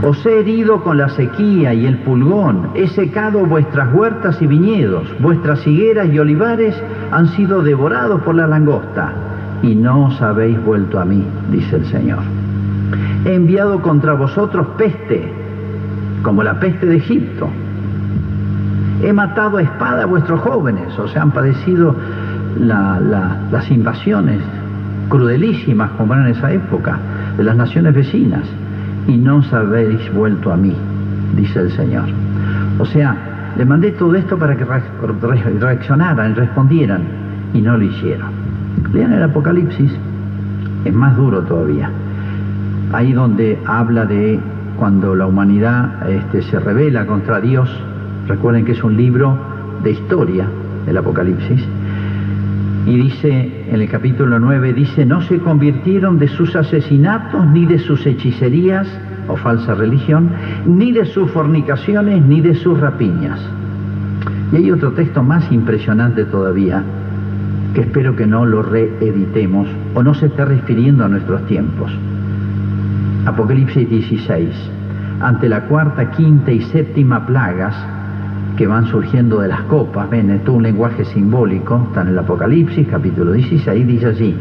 Os 0.05 0.25
he 0.25 0.41
herido 0.41 0.83
con 0.83 0.97
la 0.97 1.07
sequía 1.07 1.73
y 1.73 1.85
el 1.85 1.99
pulgón, 1.99 2.71
he 2.75 2.87
secado 2.87 3.45
vuestras 3.45 3.93
huertas 3.93 4.41
y 4.41 4.47
viñedos, 4.47 5.07
vuestras 5.21 5.65
higueras 5.65 6.09
y 6.11 6.19
olivares 6.19 6.75
han 7.09 7.27
sido 7.29 7.61
devorados 7.61 8.21
por 8.23 8.35
la 8.35 8.45
langosta, 8.45 9.13
y 9.61 9.75
no 9.75 10.07
os 10.07 10.21
habéis 10.21 10.61
vuelto 10.61 10.99
a 10.99 11.05
mí, 11.05 11.25
dice 11.49 11.77
el 11.77 11.85
Señor. 11.85 12.19
He 13.23 13.33
enviado 13.33 13.81
contra 13.81 14.13
vosotros 14.13 14.67
peste, 14.77 15.31
como 16.21 16.43
la 16.43 16.59
peste 16.59 16.85
de 16.85 16.97
Egipto. 16.97 17.47
He 19.01 19.13
matado 19.13 19.57
a 19.57 19.61
espada 19.61 20.03
a 20.03 20.05
vuestros 20.05 20.41
jóvenes, 20.41 20.99
o 20.99 21.07
sea, 21.07 21.21
han 21.21 21.31
padecido 21.31 21.95
las 22.59 23.71
invasiones 23.71 24.41
crudelísimas 25.07 25.91
como 25.91 26.13
eran 26.13 26.27
en 26.27 26.33
esa 26.33 26.51
época, 26.51 26.99
de 27.37 27.43
las 27.45 27.55
naciones 27.55 27.93
vecinas 27.93 28.43
y 29.07 29.17
no 29.17 29.37
os 29.37 29.53
habéis 29.53 30.13
vuelto 30.13 30.51
a 30.51 30.57
mí, 30.57 30.75
dice 31.35 31.59
el 31.59 31.71
Señor. 31.71 32.05
O 32.79 32.85
sea, 32.85 33.15
le 33.57 33.65
mandé 33.65 33.91
todo 33.91 34.15
esto 34.15 34.37
para 34.37 34.55
que 34.55 34.65
reaccionaran, 34.65 36.35
respondieran, 36.35 37.01
y 37.53 37.61
no 37.61 37.77
lo 37.77 37.83
hicieron. 37.83 38.31
Lean 38.93 39.13
el 39.13 39.23
Apocalipsis, 39.23 39.91
es 40.85 40.93
más 40.93 41.15
duro 41.15 41.41
todavía. 41.41 41.89
Ahí 42.91 43.13
donde 43.13 43.59
habla 43.65 44.05
de 44.05 44.39
cuando 44.77 45.15
la 45.15 45.27
humanidad 45.27 46.09
este, 46.09 46.41
se 46.43 46.59
revela 46.59 47.05
contra 47.05 47.39
Dios, 47.39 47.69
recuerden 48.27 48.65
que 48.65 48.73
es 48.73 48.83
un 48.83 48.97
libro 48.97 49.37
de 49.83 49.91
historia, 49.91 50.47
el 50.87 50.97
Apocalipsis, 50.97 51.63
y 52.85 52.97
dice 52.97 53.65
en 53.69 53.81
el 53.81 53.89
capítulo 53.89 54.39
9, 54.39 54.73
dice, 54.73 55.05
no 55.05 55.21
se 55.21 55.39
convirtieron 55.39 56.19
de 56.19 56.27
sus 56.27 56.55
asesinatos, 56.55 57.45
ni 57.47 57.65
de 57.65 57.79
sus 57.79 58.05
hechicerías 58.05 58.87
o 59.27 59.37
falsa 59.37 59.73
religión, 59.73 60.31
ni 60.65 60.91
de 60.91 61.05
sus 61.05 61.31
fornicaciones, 61.31 62.21
ni 62.23 62.41
de 62.41 62.55
sus 62.55 62.79
rapiñas. 62.79 63.39
Y 64.51 64.57
hay 64.57 64.71
otro 64.71 64.91
texto 64.91 65.23
más 65.23 65.49
impresionante 65.51 66.25
todavía, 66.25 66.83
que 67.73 67.81
espero 67.81 68.15
que 68.15 68.27
no 68.27 68.45
lo 68.45 68.61
reeditemos 68.61 69.67
o 69.95 70.03
no 70.03 70.13
se 70.13 70.27
esté 70.27 70.45
refiriendo 70.45 71.05
a 71.05 71.07
nuestros 71.07 71.45
tiempos. 71.47 71.91
Apocalipsis 73.25 73.89
16. 73.89 74.49
Ante 75.21 75.47
la 75.47 75.61
cuarta, 75.67 76.11
quinta 76.11 76.51
y 76.51 76.61
séptima 76.61 77.25
plagas, 77.25 77.75
que 78.57 78.67
van 78.67 78.85
surgiendo 78.87 79.39
de 79.39 79.47
las 79.47 79.61
copas, 79.63 80.09
ven, 80.09 80.29
es 80.29 80.43
todo 80.43 80.57
un 80.57 80.63
lenguaje 80.63 81.05
simbólico, 81.05 81.85
está 81.87 82.01
en 82.01 82.09
el 82.09 82.19
Apocalipsis, 82.19 82.87
capítulo 82.87 83.31
16, 83.31 83.87
dice 83.87 84.07
así, 84.07 84.35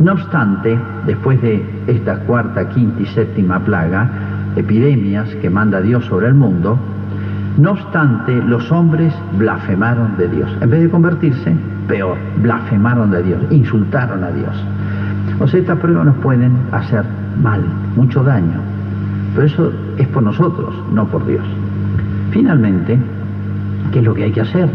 no 0.00 0.12
obstante, 0.12 0.78
después 1.06 1.40
de 1.42 1.62
esta 1.86 2.20
cuarta, 2.20 2.68
quinta 2.68 3.02
y 3.02 3.06
séptima 3.06 3.60
plaga, 3.60 4.10
epidemias 4.56 5.28
que 5.36 5.50
manda 5.50 5.80
Dios 5.80 6.04
sobre 6.06 6.28
el 6.28 6.34
mundo, 6.34 6.78
no 7.58 7.72
obstante, 7.72 8.40
los 8.42 8.70
hombres 8.70 9.12
blasfemaron 9.36 10.16
de 10.16 10.28
Dios. 10.28 10.48
En 10.60 10.70
vez 10.70 10.82
de 10.82 10.88
convertirse, 10.88 11.52
peor, 11.88 12.16
blasfemaron 12.40 13.10
de 13.10 13.22
Dios, 13.22 13.40
insultaron 13.50 14.22
a 14.22 14.30
Dios. 14.30 14.54
O 15.40 15.48
sea, 15.48 15.60
estas 15.60 15.78
pruebas 15.78 16.06
nos 16.06 16.16
pueden 16.18 16.56
hacer 16.70 17.04
mal, 17.42 17.62
mucho 17.96 18.22
daño. 18.22 18.60
Pero 19.34 19.46
eso 19.46 19.72
es 19.98 20.06
por 20.08 20.22
nosotros, 20.22 20.72
no 20.92 21.06
por 21.06 21.26
Dios. 21.26 21.44
Finalmente, 22.30 22.96
¿qué 23.92 23.98
es 24.00 24.04
lo 24.04 24.14
que 24.14 24.24
hay 24.24 24.32
que 24.32 24.40
hacer? 24.40 24.68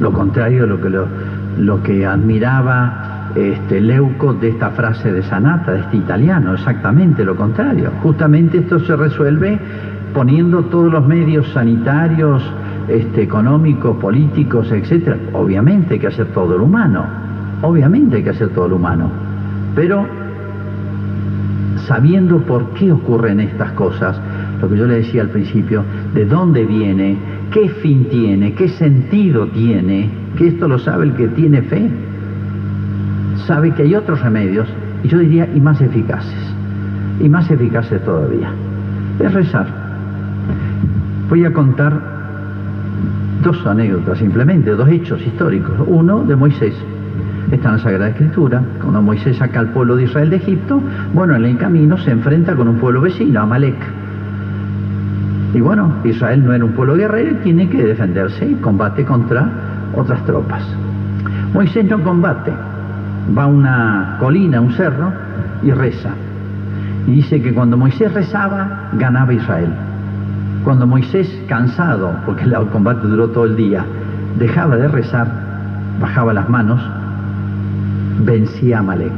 Lo 0.00 0.12
contrario 0.12 0.62
de 0.62 0.68
lo 0.68 0.80
que, 0.80 0.90
lo, 1.58 1.82
que 1.82 2.06
admiraba 2.06 3.30
este, 3.34 3.80
Leuco 3.80 4.34
de 4.34 4.50
esta 4.50 4.70
frase 4.70 5.12
de 5.12 5.22
Sanata, 5.22 5.72
de 5.72 5.80
este 5.80 5.96
italiano, 5.96 6.54
exactamente 6.54 7.24
lo 7.24 7.36
contrario. 7.36 7.90
Justamente 8.02 8.58
esto 8.58 8.78
se 8.80 8.96
resuelve 8.96 9.58
poniendo 10.12 10.64
todos 10.64 10.92
los 10.92 11.06
medios 11.06 11.48
sanitarios, 11.52 12.42
este, 12.88 13.22
económicos, 13.22 13.96
políticos, 13.98 14.70
etcétera. 14.70 15.16
Obviamente 15.32 15.94
hay 15.94 16.00
que 16.00 16.08
hacer 16.08 16.26
todo 16.26 16.58
lo 16.58 16.64
humano, 16.64 17.04
obviamente 17.62 18.16
hay 18.16 18.22
que 18.22 18.30
hacer 18.30 18.48
todo 18.50 18.68
lo 18.68 18.76
humano, 18.76 19.10
pero 19.74 20.06
sabiendo 21.86 22.38
por 22.38 22.70
qué 22.70 22.92
ocurren 22.92 23.40
estas 23.40 23.72
cosas, 23.72 24.18
lo 24.60 24.68
que 24.68 24.76
yo 24.76 24.86
le 24.86 24.96
decía 24.96 25.22
al 25.22 25.28
principio, 25.28 25.84
de 26.14 26.24
dónde 26.24 26.64
viene, 26.64 27.16
qué 27.52 27.68
fin 27.68 28.06
tiene, 28.10 28.54
qué 28.54 28.68
sentido 28.68 29.46
tiene, 29.48 30.10
que 30.36 30.48
esto 30.48 30.66
lo 30.68 30.78
sabe 30.78 31.06
el 31.06 31.12
que 31.14 31.28
tiene 31.28 31.62
fe, 31.62 31.88
sabe 33.46 33.72
que 33.72 33.82
hay 33.82 33.94
otros 33.94 34.20
remedios, 34.22 34.68
y 35.04 35.08
yo 35.08 35.18
diría, 35.18 35.48
y 35.54 35.60
más 35.60 35.80
eficaces, 35.80 36.54
y 37.20 37.28
más 37.28 37.50
eficaces 37.50 38.02
todavía, 38.04 38.50
es 39.20 39.32
rezar. 39.32 39.66
Voy 41.28 41.44
a 41.44 41.52
contar 41.52 42.00
dos 43.42 43.66
anécdotas 43.66 44.18
simplemente, 44.18 44.70
dos 44.70 44.88
hechos 44.88 45.20
históricos. 45.26 45.74
Uno 45.86 46.22
de 46.24 46.36
Moisés, 46.36 46.74
está 47.50 47.68
en 47.68 47.76
la 47.76 47.82
Sagrada 47.82 48.08
Escritura, 48.08 48.62
cuando 48.80 49.02
Moisés 49.02 49.36
saca 49.36 49.60
al 49.60 49.68
pueblo 49.68 49.96
de 49.96 50.04
Israel 50.04 50.30
de 50.30 50.36
Egipto, 50.36 50.80
bueno, 51.12 51.34
en 51.34 51.44
el 51.44 51.58
camino 51.58 51.98
se 51.98 52.10
enfrenta 52.12 52.54
con 52.54 52.68
un 52.68 52.76
pueblo 52.76 53.02
vecino, 53.02 53.40
Amalek. 53.40 54.01
Y 55.54 55.60
bueno, 55.60 55.92
Israel 56.04 56.44
no 56.44 56.52
era 56.54 56.64
un 56.64 56.72
pueblo 56.72 56.94
guerrero, 56.94 57.36
tiene 57.42 57.68
que 57.68 57.82
defenderse 57.82 58.46
y 58.46 58.54
combate 58.54 59.04
contra 59.04 59.48
otras 59.94 60.24
tropas. 60.24 60.62
Moisés 61.52 61.84
no 61.84 62.02
combate, 62.02 62.52
va 63.36 63.42
a 63.42 63.46
una 63.46 64.16
colina, 64.18 64.60
un 64.60 64.72
cerro, 64.72 65.12
y 65.62 65.70
reza. 65.70 66.10
Y 67.06 67.12
dice 67.12 67.42
que 67.42 67.52
cuando 67.52 67.76
Moisés 67.76 68.12
rezaba, 68.12 68.88
ganaba 68.94 69.34
Israel. 69.34 69.70
Cuando 70.64 70.86
Moisés, 70.86 71.28
cansado, 71.48 72.14
porque 72.24 72.44
el 72.44 72.54
combate 72.68 73.06
duró 73.06 73.28
todo 73.28 73.44
el 73.44 73.56
día, 73.56 73.84
dejaba 74.38 74.76
de 74.76 74.88
rezar, 74.88 75.26
bajaba 76.00 76.32
las 76.32 76.48
manos, 76.48 76.80
vencía 78.24 78.78
a 78.78 78.80
Amalek. 78.80 79.12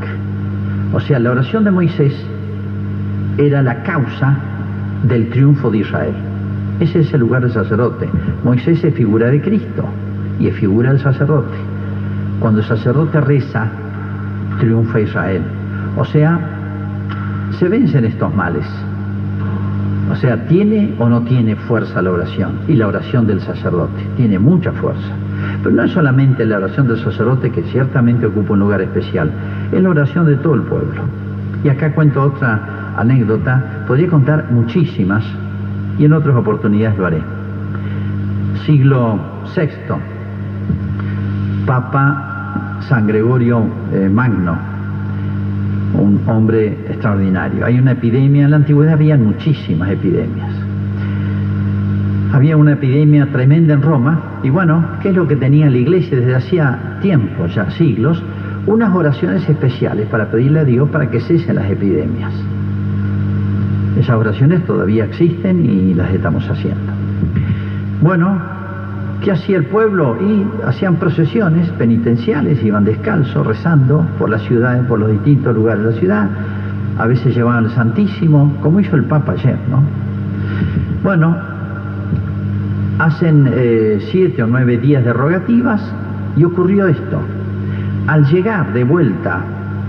O 0.92 1.00
sea, 1.00 1.18
la 1.18 1.30
oración 1.30 1.64
de 1.64 1.70
Moisés 1.70 2.14
era 3.36 3.62
la 3.62 3.82
causa 3.82 4.38
del 5.08 5.30
triunfo 5.30 5.70
de 5.70 5.78
Israel. 5.78 6.14
Ese 6.80 7.00
es 7.00 7.12
el 7.14 7.20
lugar 7.20 7.42
del 7.42 7.52
sacerdote. 7.52 8.08
Moisés 8.42 8.82
es 8.82 8.94
figura 8.94 9.30
de 9.30 9.40
Cristo 9.40 9.84
y 10.40 10.48
es 10.48 10.56
figura 10.56 10.90
del 10.90 11.00
sacerdote. 11.00 11.56
Cuando 12.40 12.60
el 12.60 12.66
sacerdote 12.66 13.20
reza, 13.20 13.70
triunfa 14.58 15.00
Israel. 15.00 15.42
O 15.96 16.04
sea, 16.04 16.38
se 17.58 17.68
vencen 17.68 18.04
estos 18.04 18.34
males. 18.34 18.66
O 20.10 20.16
sea, 20.16 20.46
¿tiene 20.46 20.94
o 20.98 21.08
no 21.08 21.22
tiene 21.22 21.56
fuerza 21.56 22.02
la 22.02 22.10
oración? 22.10 22.52
Y 22.68 22.74
la 22.74 22.88
oración 22.88 23.26
del 23.26 23.40
sacerdote 23.40 24.02
tiene 24.16 24.38
mucha 24.38 24.72
fuerza. 24.72 25.14
Pero 25.62 25.74
no 25.74 25.82
es 25.82 25.92
solamente 25.92 26.44
la 26.44 26.56
oración 26.58 26.88
del 26.88 26.98
sacerdote 27.02 27.50
que 27.50 27.62
ciertamente 27.64 28.26
ocupa 28.26 28.52
un 28.52 28.60
lugar 28.60 28.82
especial, 28.82 29.30
es 29.72 29.82
la 29.82 29.88
oración 29.88 30.26
de 30.26 30.36
todo 30.36 30.54
el 30.54 30.62
pueblo. 30.62 31.02
Y 31.62 31.68
acá 31.68 31.94
cuento 31.94 32.22
otra 32.22 32.83
anécdota, 32.96 33.84
podría 33.86 34.08
contar 34.08 34.50
muchísimas 34.50 35.24
y 35.98 36.04
en 36.04 36.12
otras 36.12 36.36
oportunidades 36.36 36.98
lo 36.98 37.06
haré. 37.06 37.22
Siglo 38.64 39.18
VI, 39.54 39.68
Papa 41.66 42.78
San 42.88 43.06
Gregorio 43.06 43.64
eh, 43.92 44.08
Magno, 44.08 44.56
un 45.94 46.20
hombre 46.26 46.68
extraordinario. 46.88 47.64
Hay 47.64 47.78
una 47.78 47.92
epidemia, 47.92 48.44
en 48.44 48.50
la 48.50 48.56
antigüedad 48.56 48.94
había 48.94 49.16
muchísimas 49.16 49.90
epidemias. 49.90 50.50
Había 52.32 52.56
una 52.56 52.72
epidemia 52.72 53.26
tremenda 53.30 53.74
en 53.74 53.82
Roma 53.82 54.20
y 54.42 54.50
bueno, 54.50 54.84
¿qué 55.00 55.10
es 55.10 55.14
lo 55.14 55.28
que 55.28 55.36
tenía 55.36 55.70
la 55.70 55.76
iglesia 55.76 56.18
desde 56.18 56.34
hacía 56.34 56.98
tiempo, 57.00 57.46
ya 57.46 57.70
siglos? 57.70 58.22
Unas 58.66 58.94
oraciones 58.94 59.48
especiales 59.48 60.08
para 60.08 60.30
pedirle 60.30 60.60
a 60.60 60.64
Dios 60.64 60.88
para 60.90 61.10
que 61.10 61.20
cesen 61.20 61.54
las 61.56 61.70
epidemias. 61.70 62.32
Esas 63.98 64.16
oraciones 64.16 64.64
todavía 64.66 65.04
existen 65.04 65.64
y 65.64 65.94
las 65.94 66.12
estamos 66.12 66.48
haciendo. 66.50 66.92
Bueno, 68.00 68.38
¿qué 69.22 69.30
hacía 69.30 69.56
el 69.56 69.66
pueblo? 69.66 70.16
Y 70.20 70.46
hacían 70.66 70.96
procesiones 70.96 71.68
penitenciales, 71.70 72.62
iban 72.64 72.84
descalzos, 72.84 73.46
rezando 73.46 74.04
por 74.18 74.30
las 74.30 74.42
ciudades, 74.42 74.84
por 74.86 74.98
los 74.98 75.10
distintos 75.10 75.54
lugares 75.54 75.84
de 75.84 75.90
la 75.92 75.98
ciudad. 75.98 76.28
A 76.98 77.06
veces 77.06 77.34
llevaban 77.34 77.64
el 77.64 77.70
Santísimo, 77.70 78.56
como 78.60 78.80
hizo 78.80 78.96
el 78.96 79.04
Papa 79.04 79.32
ayer, 79.32 79.58
¿no? 79.70 79.82
Bueno, 81.02 81.36
hacen 82.98 83.48
eh, 83.52 83.98
siete 84.10 84.42
o 84.42 84.46
nueve 84.46 84.78
días 84.78 85.04
de 85.04 85.12
rogativas 85.12 85.80
y 86.36 86.44
ocurrió 86.44 86.88
esto. 86.88 87.20
Al 88.06 88.24
llegar 88.26 88.72
de 88.72 88.84
vuelta 88.84 89.40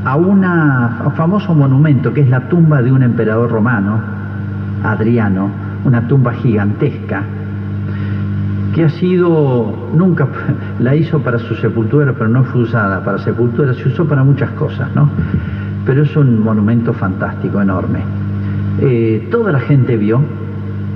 a, 0.06 0.16
un 0.16 1.12
famoso 1.16 1.54
monumento 1.56 2.14
que 2.14 2.22
es 2.22 2.30
la 2.30 2.42
tumba 2.48 2.82
de 2.82 2.92
un 2.92 3.02
emperador 3.02 3.52
romano, 3.52 4.00
Adriano, 4.84 5.50
una 5.84 6.08
tumba 6.08 6.34
gigantesca, 6.34 7.24
que 8.74 8.84
ha 8.84 8.90
sido, 8.90 9.90
nunca 9.96 10.28
la 10.80 10.96
hizo 10.96 11.20
para 11.20 11.40
su 11.40 11.56
sepultura, 11.56 12.14
pero 12.14 12.30
no 12.30 12.44
fue 12.44 12.62
usada 12.62 13.04
para 13.04 13.18
sepultura, 13.18 13.74
se 13.74 13.88
usó 13.90 14.06
para 14.06 14.24
muchas 14.24 14.52
cosas, 14.52 14.90
¿no? 14.96 15.10
Pero 15.86 16.04
es 16.04 16.16
un 16.16 16.44
monumento 16.44 16.94
fantástico, 16.94 17.62
enorme. 17.62 18.00
Eh, 18.80 19.28
toda 19.32 19.52
la 19.52 19.60
gente 19.60 19.98
vio, 19.98 20.22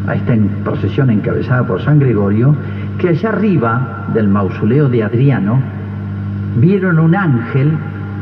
a 0.07 0.15
esta 0.15 0.33
procesión 0.63 1.09
encabezada 1.09 1.65
por 1.65 1.81
San 1.81 1.99
Gregorio, 1.99 2.55
que 2.99 3.09
allá 3.09 3.29
arriba 3.29 4.07
del 4.13 4.27
mausoleo 4.27 4.87
de 4.89 5.03
Adriano 5.03 5.59
vieron 6.59 6.99
un 6.99 7.15
ángel 7.15 7.71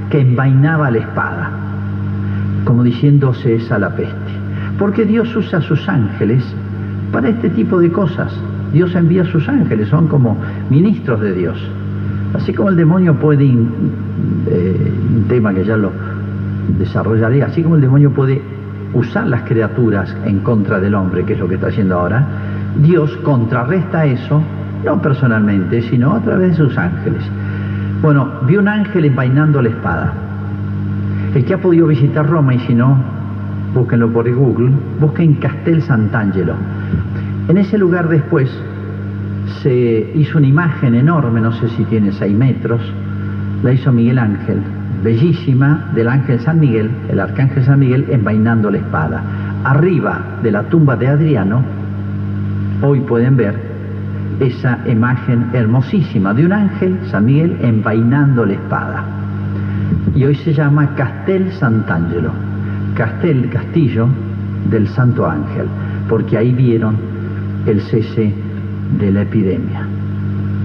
que 0.10 0.22
envainaba 0.22 0.92
la 0.92 1.00
espada, 1.00 1.52
como 2.66 2.84
diciéndose 2.84 3.56
esa 3.56 3.80
la 3.80 3.96
peste. 3.96 4.32
Porque 4.78 5.06
Dios 5.06 5.36
usa 5.36 5.60
a 5.60 5.62
sus 5.62 5.88
ángeles 5.90 6.44
para 7.12 7.30
este 7.30 7.50
tipo 7.50 7.80
de 7.80 7.92
cosas. 7.92 8.34
Dios 8.74 8.94
envía 8.96 9.24
a 9.24 9.26
sus 9.26 9.48
ángeles, 9.48 9.88
son 9.90 10.08
como 10.08 10.38
ministros 10.70 11.22
de 11.22 11.34
Dios. 11.34 11.58
Así 12.34 12.54
como 12.54 12.70
el 12.70 12.76
demonio 12.76 13.16
puede, 13.16 13.46
eh, 13.46 14.94
un 15.16 15.26
tema 15.28 15.54
que 15.54 15.64
ya 15.64 15.78
lo 15.78 15.92
desarrollaré, 16.78 17.44
así 17.44 17.64
como 17.64 17.76
el 17.76 17.82
demonio 17.82 18.12
puede 18.12 18.42
usar 18.94 19.28
las 19.28 19.44
criaturas 19.44 20.16
en 20.26 20.40
contra 20.40 20.80
del 20.80 20.96
hombre, 20.96 21.24
que 21.24 21.34
es 21.34 21.40
lo 21.40 21.48
que 21.48 21.56
está 21.56 21.68
haciendo 21.68 21.98
ahora, 22.00 22.26
Dios 22.82 23.16
contrarresta 23.24 24.06
eso, 24.06 24.42
no 24.86 25.02
personalmente, 25.02 25.82
sino 25.84 26.14
a 26.14 26.20
través 26.22 26.52
de 26.52 26.66
sus 26.66 26.78
ángeles. 26.78 27.24
Bueno, 28.02 28.28
vi 28.48 28.58
un 28.58 28.68
ángel 28.68 29.06
envainando 29.06 29.62
la 29.62 29.70
espada. 29.70 30.14
El 31.34 31.46
que 31.46 31.54
ha 31.56 31.58
podido 31.58 31.88
visitar 31.88 32.30
Roma, 32.30 32.54
y 32.54 32.60
si 32.60 32.76
no, 32.76 32.96
búsquenlo 33.74 34.12
por 34.14 34.32
Google, 34.32 34.72
busquen 35.00 35.36
Castel 35.36 35.82
Sant'Angelo. 35.82 36.54
En 37.48 37.58
ese 37.58 37.78
lugar 37.78 38.08
después 38.08 38.50
se 39.64 40.12
hizo 40.16 40.38
una 40.38 40.48
imagen 40.48 40.94
enorme, 40.94 41.42
no 41.42 41.52
sé 41.54 41.70
si 41.70 41.86
tiene 41.86 42.12
seis 42.12 42.36
metros, 42.36 42.82
la 43.64 43.74
hizo 43.74 43.92
Miguel 43.92 44.20
Ángel, 44.20 44.62
bellísima, 45.04 45.90
del 45.96 46.08
ángel 46.08 46.40
San 46.40 46.60
Miguel, 46.60 46.92
el 47.10 47.20
arcángel 47.20 47.64
San 47.64 47.80
Miguel 47.80 48.06
envainando 48.10 48.70
la 48.70 48.78
espada. 48.78 49.24
Arriba 49.64 50.22
de 50.44 50.52
la 50.52 50.64
tumba 50.64 50.96
de 50.96 51.08
Adriano, 51.08 51.64
hoy 52.82 53.00
pueden 53.02 53.36
ver 53.38 53.67
esa 54.40 54.80
imagen 54.88 55.48
hermosísima 55.54 56.34
de 56.34 56.46
un 56.46 56.54
ángel, 56.54 57.00
San 57.10 57.26
Miguel, 57.26 57.58
envainando 57.62 58.46
la 58.46 58.54
espada. 58.54 59.04
Y 60.16 60.26
hoy 60.26 60.36
se 60.36 60.54
llama 60.54 60.96
Castel 60.96 61.52
Sant'Angelo, 61.54 62.32
Castel, 62.96 63.50
castillo 63.50 64.08
del 64.70 64.88
Santo 64.88 65.28
Ángel, 65.28 65.68
porque 66.10 66.38
ahí 66.38 66.52
vieron 66.52 66.96
el 67.66 67.82
cese 67.82 68.34
de 69.00 69.12
la 69.12 69.22
epidemia. 69.22 69.88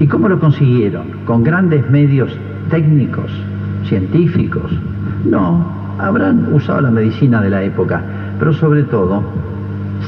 ¿Y 0.01 0.07
cómo 0.07 0.29
lo 0.29 0.39
consiguieron? 0.41 1.05
¿Con 1.25 1.45
grandes 1.45 1.89
medios 1.91 2.37
técnicos, 2.71 3.31
científicos? 3.85 4.73
No, 5.25 5.65
habrán 5.99 6.53
usado 6.53 6.81
la 6.81 6.91
medicina 6.91 7.41
de 7.41 7.51
la 7.51 7.63
época, 7.63 8.03
pero 8.39 8.53
sobre 8.53 8.85
todo 8.85 9.23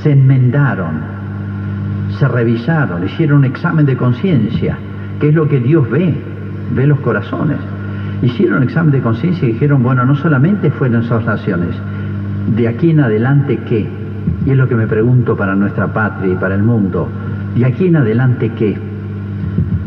se 0.03 0.12
enmendaron, 0.12 1.13
se 2.18 2.29
revisaron, 2.29 3.05
hicieron 3.05 3.38
un 3.38 3.44
examen 3.44 3.87
de 3.87 3.96
conciencia, 3.96 4.77
que 5.20 5.29
es 5.29 5.35
lo 5.35 5.48
que 5.48 5.61
Dios 5.61 5.88
ve, 5.90 6.14
ve 6.74 6.87
los 6.87 7.00
corazones. 7.00 7.59
Hicieron 8.22 8.59
un 8.59 8.62
examen 8.64 8.92
de 8.92 9.00
conciencia 9.00 9.48
y 9.48 9.53
dijeron, 9.53 9.83
bueno, 9.83 10.05
no 10.05 10.14
solamente 10.16 10.70
fueron 10.70 11.03
esas 11.03 11.24
naciones, 11.24 11.74
de 12.57 12.68
aquí 12.68 12.90
en 12.90 13.00
adelante 13.00 13.59
qué? 13.68 13.88
Y 14.46 14.50
es 14.50 14.57
lo 14.57 14.68
que 14.68 14.74
me 14.74 14.87
pregunto 14.87 15.37
para 15.37 15.55
nuestra 15.55 15.92
patria 15.92 16.33
y 16.33 16.37
para 16.37 16.55
el 16.55 16.62
mundo. 16.62 17.09
¿De 17.57 17.64
aquí 17.64 17.87
en 17.87 17.96
adelante 17.96 18.50
qué? 18.57 18.79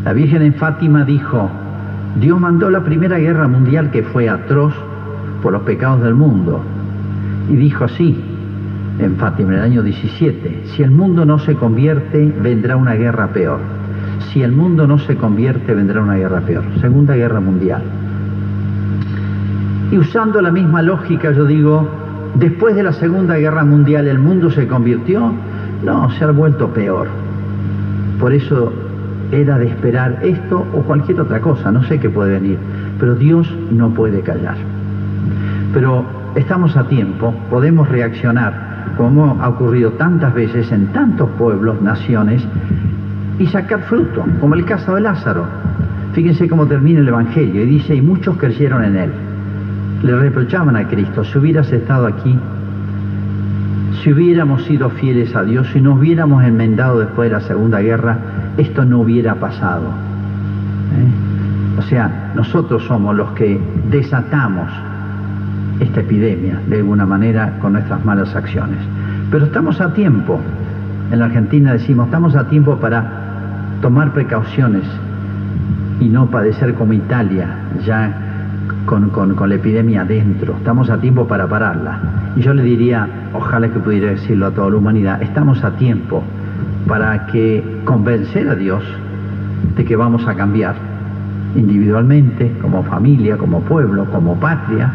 La 0.03 0.13
Virgen 0.13 0.41
en 0.41 0.53
Fátima 0.53 1.03
dijo, 1.03 1.49
Dios 2.19 2.39
mandó 2.39 2.69
la 2.69 2.81
Primera 2.83 3.17
Guerra 3.17 3.47
Mundial 3.47 3.91
que 3.91 4.03
fue 4.03 4.29
atroz 4.29 4.73
por 5.41 5.53
los 5.53 5.61
pecados 5.63 6.01
del 6.01 6.15
mundo. 6.15 6.61
Y 7.49 7.55
dijo 7.55 7.85
así, 7.85 8.23
en 8.99 9.15
Fátima, 9.17 9.53
en 9.53 9.59
el 9.59 9.63
año 9.63 9.83
17, 9.83 10.63
si 10.65 10.83
el 10.83 10.91
mundo 10.91 11.25
no 11.25 11.39
se 11.39 11.55
convierte, 11.55 12.33
vendrá 12.41 12.75
una 12.75 12.95
guerra 12.95 13.27
peor. 13.27 13.59
Si 14.31 14.41
el 14.41 14.51
mundo 14.51 14.87
no 14.87 14.97
se 14.99 15.15
convierte, 15.15 15.73
vendrá 15.73 16.01
una 16.01 16.15
guerra 16.15 16.41
peor. 16.41 16.63
Segunda 16.81 17.15
Guerra 17.15 17.39
Mundial. 17.39 17.81
Y 19.91 19.97
usando 19.97 20.41
la 20.41 20.51
misma 20.51 20.81
lógica, 20.81 21.31
yo 21.31 21.45
digo, 21.45 21.87
después 22.35 22.75
de 22.75 22.83
la 22.83 22.93
Segunda 22.93 23.37
Guerra 23.37 23.63
Mundial, 23.63 24.07
¿el 24.07 24.19
mundo 24.19 24.49
se 24.51 24.67
convirtió? 24.67 25.31
No, 25.83 26.09
se 26.11 26.23
ha 26.23 26.31
vuelto 26.31 26.67
peor. 26.69 27.07
Por 28.19 28.33
eso 28.33 28.73
era 29.31 29.57
de 29.57 29.67
esperar 29.67 30.19
esto 30.23 30.65
o 30.73 30.81
cualquier 30.81 31.21
otra 31.21 31.39
cosa, 31.39 31.71
no 31.71 31.83
sé 31.83 31.99
qué 31.99 32.09
puede 32.09 32.33
venir, 32.33 32.57
pero 32.99 33.15
Dios 33.15 33.53
no 33.71 33.89
puede 33.91 34.21
callar. 34.21 34.57
Pero 35.73 36.05
estamos 36.35 36.75
a 36.77 36.87
tiempo, 36.87 37.33
podemos 37.49 37.87
reaccionar, 37.89 38.66
como 38.97 39.37
ha 39.41 39.49
ocurrido 39.49 39.91
tantas 39.91 40.33
veces 40.33 40.71
en 40.71 40.87
tantos 40.87 41.29
pueblos, 41.37 41.81
naciones, 41.81 42.43
y 43.39 43.45
sacar 43.47 43.81
fruto, 43.81 44.25
como 44.39 44.55
el 44.55 44.65
caso 44.65 44.95
de 44.95 45.01
Lázaro. 45.01 45.45
Fíjense 46.13 46.47
cómo 46.47 46.65
termina 46.65 46.99
el 46.99 47.07
Evangelio 47.07 47.63
y 47.63 47.65
dice, 47.65 47.95
y 47.95 48.01
muchos 48.01 48.37
creyeron 48.37 48.83
en 48.83 48.95
él. 48.95 49.11
Le 50.03 50.15
reprochaban 50.15 50.75
a 50.75 50.87
Cristo, 50.87 51.23
si 51.23 51.37
hubieras 51.37 51.71
estado 51.71 52.07
aquí, 52.07 52.37
si 54.03 54.13
hubiéramos 54.13 54.63
sido 54.63 54.89
fieles 54.89 55.35
a 55.35 55.43
Dios, 55.43 55.67
si 55.73 55.81
nos 55.81 55.99
hubiéramos 55.99 56.43
enmendado 56.43 56.99
después 56.99 57.29
de 57.29 57.35
la 57.35 57.41
Segunda 57.41 57.79
Guerra, 57.81 58.17
esto 58.57 58.85
no 58.85 58.99
hubiera 59.01 59.35
pasado. 59.35 59.85
¿eh? 59.85 61.79
O 61.79 61.81
sea, 61.83 62.31
nosotros 62.35 62.83
somos 62.85 63.15
los 63.15 63.31
que 63.31 63.59
desatamos 63.89 64.69
esta 65.79 66.01
epidemia 66.01 66.59
de 66.67 66.77
alguna 66.77 67.05
manera 67.05 67.57
con 67.59 67.73
nuestras 67.73 68.03
malas 68.03 68.35
acciones. 68.35 68.79
Pero 69.31 69.45
estamos 69.45 69.79
a 69.81 69.93
tiempo. 69.93 70.39
En 71.11 71.19
la 71.19 71.25
Argentina 71.25 71.73
decimos, 71.73 72.05
estamos 72.07 72.35
a 72.35 72.47
tiempo 72.47 72.77
para 72.77 73.05
tomar 73.81 74.11
precauciones 74.11 74.83
y 75.99 76.07
no 76.09 76.27
padecer 76.27 76.73
como 76.73 76.93
Italia, 76.93 77.47
ya 77.85 78.13
con, 78.85 79.09
con, 79.09 79.49
la 79.49 79.55
epidemia 79.55 80.01
adentro. 80.01 80.55
Estamos 80.57 80.89
a 80.89 80.99
tiempo 80.99 81.27
para 81.27 81.47
pararla. 81.47 81.99
Y 82.35 82.41
yo 82.41 82.53
le 82.53 82.63
diría, 82.63 83.07
ojalá 83.33 83.69
que 83.69 83.79
pudiera 83.79 84.11
decirlo 84.11 84.47
a 84.47 84.51
toda 84.51 84.69
la 84.69 84.77
humanidad, 84.77 85.21
estamos 85.21 85.63
a 85.63 85.71
tiempo 85.71 86.23
para 86.87 87.27
que 87.27 87.81
convencer 87.83 88.49
a 88.49 88.55
Dios 88.55 88.83
de 89.75 89.85
que 89.85 89.95
vamos 89.95 90.25
a 90.27 90.35
cambiar 90.35 90.75
individualmente, 91.55 92.53
como 92.61 92.83
familia, 92.83 93.37
como 93.37 93.61
pueblo, 93.61 94.05
como 94.11 94.35
patria, 94.39 94.91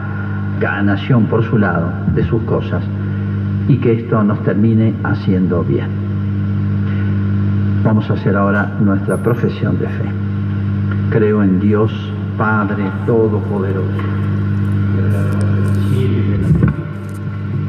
cada 0.62 0.80
nación 0.80 1.26
por 1.26 1.42
su 1.42 1.58
lado 1.58 1.90
de 2.14 2.24
sus 2.24 2.40
cosas, 2.42 2.84
y 3.66 3.78
que 3.78 3.94
esto 3.94 4.22
nos 4.22 4.40
termine 4.44 4.94
haciendo 5.02 5.64
bien. 5.64 5.88
Vamos 7.82 8.08
a 8.08 8.12
hacer 8.12 8.36
ahora 8.36 8.72
nuestra 8.78 9.16
profesión 9.16 9.76
de 9.80 9.88
fe. 9.88 10.04
Creo 11.10 11.42
en 11.42 11.58
Dios, 11.58 11.92
Padre 12.38 12.84
Todopoderoso, 13.06 13.88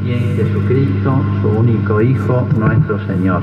y 0.05 0.11
en 0.11 0.35
Jesucristo, 0.35 1.19
su 1.41 1.47
único 1.47 1.99
Hijo, 1.99 2.47
nuestro 2.59 2.99
Señor 3.07 3.41